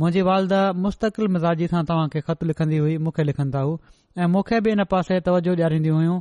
[0.00, 3.70] मुंजी वालदा मुस्तक़िल मिज़ाजी सां तव्हां खे ख़तु लिखंदी हुई मूंखे लिखनि था हू
[4.22, 6.16] ऐं मूंखे बि इन पासे तवजो डि॒यारींदियूं हुइयूं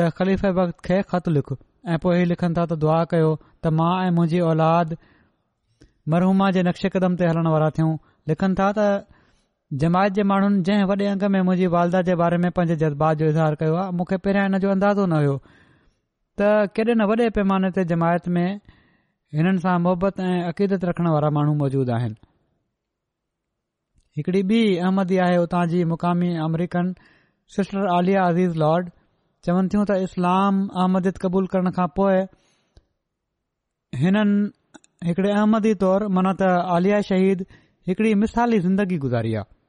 [0.00, 1.52] त ख़लीफ़ भक्त खे ख़तु लिख
[1.94, 4.92] ऐं पोएं इहे लिखनि था त दुआ कयो त मां ऐं मुहिंजी औलाद
[6.16, 7.94] मरहूमा जे नक्शे कदम ते हलण वारा थियूं
[8.32, 8.84] लिखनि था त
[9.84, 13.30] जमायत जे माण्हुनि जंहिं वडे॒ अंग में मुंहिंजी वालदा जे बारे में पंहिंजे जज़्बात जो
[13.34, 17.70] इज़हार कयो आहे मूंखे पहिरियां हिन जो अंदाज़ो न हुयो त केडे न वॾे पैमाने
[17.80, 18.44] ते जमायत में
[19.40, 22.31] हिननि सां मुहबत ऐ अक़ीदत रखण वारा माण्हू मौजूद आहिनि
[24.16, 24.56] हिकड़ी ॿी
[24.86, 26.88] अहमदी आहे उतां जी मुक़ामी American
[27.54, 28.90] sister Aliya Aziz Lord
[29.46, 32.18] चवनि थियूं त इस्लाम अहमद क़बूल करण खां पोइ
[34.02, 37.46] हिननि हिकिड़े अहमदी तौर माना त आलिया शहीद
[37.90, 39.60] हिकड़ी मिसाली ज़िंदगी गुज़ारी आहे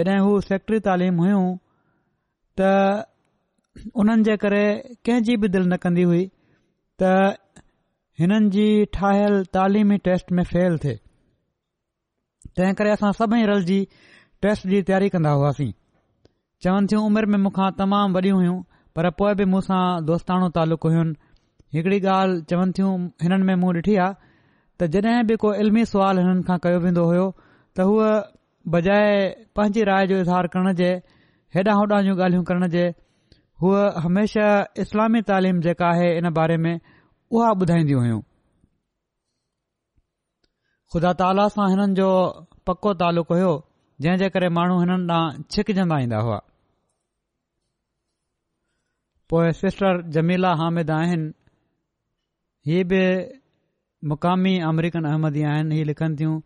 [0.00, 1.42] जॾहिं हू सेक्ट्री तइलीम हुयूं
[2.62, 2.70] त
[4.04, 4.64] उन्हनि जे करे
[5.06, 6.24] कंहिंजी बि दिलि न कन्दी हुई
[7.02, 7.16] त
[8.20, 8.64] हिननि जी
[8.96, 10.92] ठाहियलु तालीमी टेस्ट में फेल थे.
[12.58, 13.78] तंहिं करे असां सभेई रल जी
[14.44, 15.72] टेस्ट जी तयारी कंदा हुआसीं
[16.64, 18.58] चवनि थियूं उमिरि में मूंखां तमामु वॾियूं हुइयूं
[18.96, 21.14] पर पोइ बि मूंसां दोस्ताणो तालुक़ु हुइनि
[21.78, 22.92] हिकड़ी ॻाल्हि चवनि थियूं
[23.24, 24.14] हिननि में मूं ॾिठी आहे
[24.78, 27.26] त जॾहिं बि को इल्मी सुवाल हिननि खां कयो वेंदो हो
[27.76, 28.10] त हूअ
[28.76, 29.12] बजाए
[29.56, 30.92] पंहिंजी राय जो इज़हार करण जे
[31.58, 32.86] हेॾां होॾां जूं ॻाल्हियूं करण जे
[33.64, 34.48] हूअ हमेशा
[34.86, 36.74] इस्लामी तालिम जेका आहे इन बारे में
[37.36, 38.18] उहा ॿुधाईंदियूं हुयूं
[40.92, 42.04] ख़ुदा ताला सां हिननि जो
[42.68, 43.48] पको तालुक हुयो
[44.04, 46.38] जंहिंजे करे माण्हू हिननि ॾांहुं छिकजंदा ईंदा हुआ
[49.32, 51.26] पोएं सिस्टर जमीला हामिद आहिनि
[52.70, 53.02] हीअ बि
[54.12, 56.36] मुकामी अमरीकन अहमदी आहिनि इहे लिखनि थियूं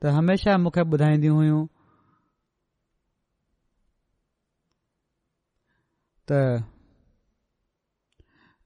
[0.00, 1.62] त हमेशह मूंखे ॿुधाईंदियूं हुयूं
[6.30, 6.77] त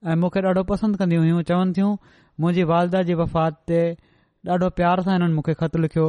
[0.07, 1.91] ऐं मूंखे ॾाढो पसंदि कंदी हुयूं चवनि थियूं
[2.43, 3.79] मुंहिंजी वालदा जी वफ़ात ते
[4.55, 6.07] ॾाढो प्यार सां हिननि मूंखे ख़तु लिखियो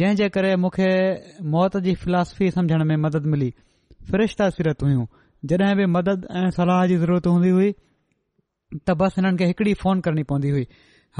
[0.00, 0.90] जंहिं जे करे मूंखे
[1.56, 3.48] मौत जी फिलासफ़ी समुझण में मदद मिली
[4.10, 5.04] फ्रेश तासवीरत हुयूं
[5.52, 10.00] जडहिं बि मदद ऐं सलाह जी ज़रूरत हूंदी हुई त बस हिननि खे हिकड़ी फोन
[10.08, 10.66] करणी पवंदी हुई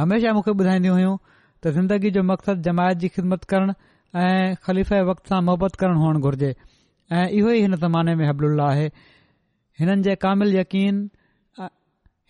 [0.01, 1.17] हमेशा मूंखे ॿुधाईंदियूं हुयूं
[1.65, 3.75] त ज़िंदगी जो मक़सदु जमायत जी ख़िदमत करणु
[4.25, 6.55] ऐं ख़लीफ़े वक़्त सां मुहबत करणु हुअण घुर्जे
[7.13, 8.87] ऐं इहो ई हिन ज़माने में हबलुल्ला आहे
[9.83, 11.07] हिननि जे कामिल यकीन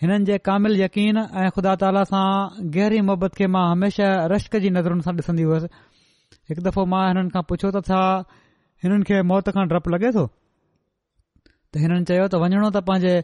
[0.02, 2.28] हिननि जे कामिल यकीन ऐं ख़ुदा ताला सां
[2.74, 5.68] गहरी मुहबत खे मां हमेशा रश्क जी नज़रुनि सां ॾिसंदी हुअसि
[6.52, 7.98] हिकु दफ़ो मां हिननि खां पुछियो त छा
[8.84, 13.14] हिननि खे मौत खां डपु लॻे थो त हिननि चयो त वञणो त पंहिंजे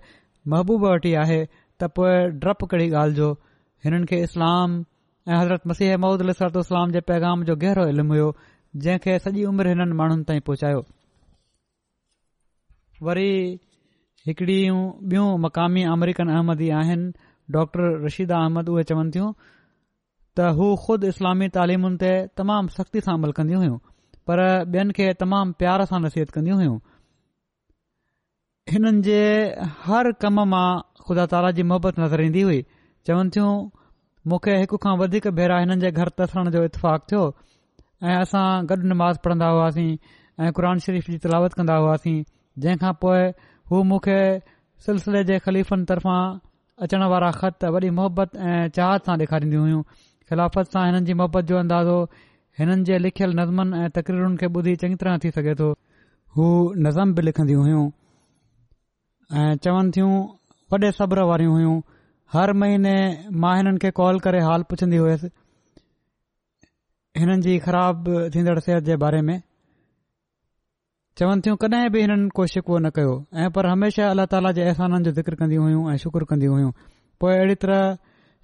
[0.54, 1.40] महबूब वटि ई आहे
[1.80, 2.14] त पोइ
[2.44, 3.32] डपु कहिड़ी ॻाल्हि जो
[3.86, 4.76] हिननि खे इस्लाम
[5.32, 8.30] ऐं हज़रत मसीह महमूद इस्लाम जे पैगाम जो गहिरो इल्मु हुयो
[8.84, 10.84] जंहिंखे सॼी उमिरि हिननि माण्हुनि ताईं पहुचायो
[13.10, 13.30] वरी
[14.26, 14.78] हिकड़ियूं
[15.10, 17.04] बियूं मक़ामी अमरीकन अहमदी आहिनि
[17.56, 19.28] डॉक्टर रशीदा अहमद उहे चवनि थियूं
[20.36, 22.10] त हू ख़ुदि इस्लामी तालीमुनि ते
[22.40, 23.78] तमामु सख़्ती सां अमल कंदी हुइयूं
[24.30, 24.38] पर
[24.78, 26.76] ॿियनि खे तमामु प्यार सां नसीहत कंदियूं हुइयूं
[28.74, 29.20] हिननि जे
[29.86, 30.66] हर कम मां
[31.06, 32.60] खुदा ताला जी मोहबत नज़र ईंदी हुई
[33.06, 33.52] चवनि थियूं
[34.30, 37.22] मूंखे हिकु खां वधीक भेरा हिननि जे घर तसण जो इतफ़ाक़ थियो
[38.04, 39.90] ऐं असां गॾु नमाज़ पढ़ंदा हुआसीं
[40.42, 42.18] ऐं क़ुर शरीफ़ जी तिलावत कंदा हुआसीं
[42.64, 43.20] जंहिंखां पोइ
[43.70, 44.18] हू मूंखे
[44.86, 46.20] सिलसिले जे ख़लीफ़नि तरफ़ां
[46.84, 49.82] अचण वारा ख़त वॾी मोहबत ऐं चाहत सां ॾेखारींदियूं हुइयूं
[50.30, 51.96] ख़िलाफ़त सां हिननि जी मोहबत जो अंदाज़ो
[52.58, 55.70] हिननि जे लिखियल नज़मनि ऐं तकरीरुनि खे ॿुधी चङी तरह थी सघे थो
[56.36, 56.46] हू
[56.86, 57.84] नज़म बि लिखन्दी हुइयूं
[59.40, 60.14] ऐं चवनि थियूं
[60.74, 61.74] वॾे सब्र वारियूं हुइयूं
[62.34, 62.94] हर महीने
[63.46, 65.32] मां हिननि खे कॉल करे हाल पुछंदी हुयुसि
[67.20, 69.36] हिननि जी ख़राब थीन्दड़ सिहत जे बारे में
[71.18, 74.62] चवनि थियूं कॾहिं बि हिननि को शिकवो न कयो ऐं पर हमेशा अल्ला ताला जे
[74.68, 76.70] अहसाननि जो ज़िक्र कंदियूं हुयूं ऐं शुक्र कंदियूं हुयूं
[77.20, 77.78] पोइ अहिड़ी तरह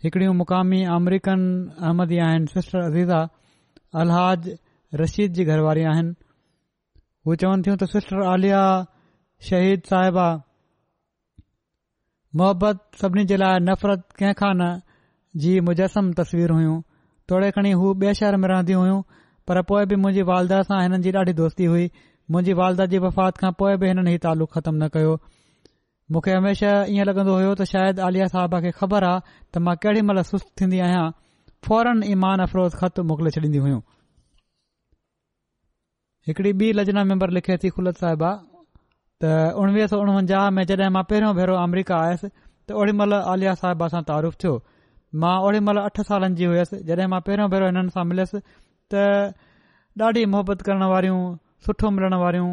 [0.05, 1.41] हिकड़ियूं मुक़ामी अमरीकन
[1.81, 3.19] अहमदी आहिनि सिस्टर अज़ीज़ा
[4.03, 4.49] अलहाज
[5.01, 6.15] रशीद जी घरवारी आहिनि
[7.27, 8.61] हू चवनि थियूं त सिस्टर आलिया
[9.49, 10.27] शहीद साहिबा
[12.41, 14.71] मोहबत सभिनी जे लाइ नफ़रत कंहिंखां न
[15.45, 16.79] जी मुजसम तस्वीर हुयूं
[17.31, 19.03] थोरे खणी हू ॿिए शहर में रहंदियूं हुयूं
[19.49, 21.89] पर पोइ बि मुंहिंजी वालदा सां हिननि जी ॾाढी दोस्ती हुई
[22.33, 25.13] मुंहिंजी वालदा जी वफ़ात खां पोइ बि हिननि ही तालुक़ु ख़तमु न कयो
[26.13, 30.19] मूंखे हमेशा ईअं लगंदो हो त शायदि आलिया साहिबा खे ख़बर आ त मां केॾीमहिल
[30.87, 31.03] आहियां
[31.69, 33.81] फौरन ईमान अफ़रोज ख़त मोकिले छॾींदी हुयूं
[36.29, 38.31] हिकिड़ी ॿी लजना मेम्बर लिखे थी खुलत साहिबा
[39.25, 43.53] त उणवीह सौ उणवंजाह में जॾहिं मां पहिरियों भेरो अमरीका आयुसि त ओॾी महिल आलिया
[43.67, 44.55] साहिबा सां तारुफ़ थियो
[45.27, 50.05] मां ओॾी महिल अठ सालनि जी हुयुसि जॾहिं मां पहिरियों भेरो हिननि सां मिलियुसि त
[50.09, 51.21] ॾाढी मोहबत करण वारियूं
[51.67, 52.51] सुठो मिलण वारियूं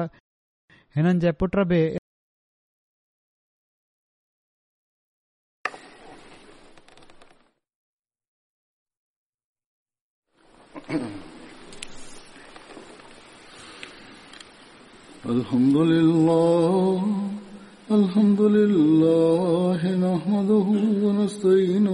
[21.75, 21.87] ان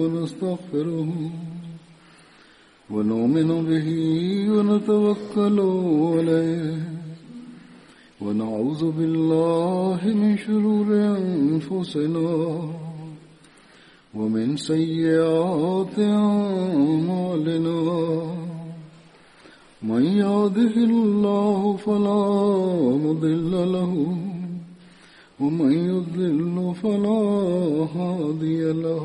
[0.00, 1.43] ونستغفره
[2.94, 3.88] ونؤمن به
[4.54, 5.58] ونتوكل
[6.14, 6.74] عليه
[8.24, 10.88] ونعوذ بالله من شرور
[11.18, 12.28] أنفسنا
[14.14, 17.80] ومن سيئات أعمالنا
[19.82, 22.24] من يهده الله فلا
[23.06, 23.92] مضل له
[25.40, 27.22] ومن يضل فلا
[27.96, 29.04] هادي له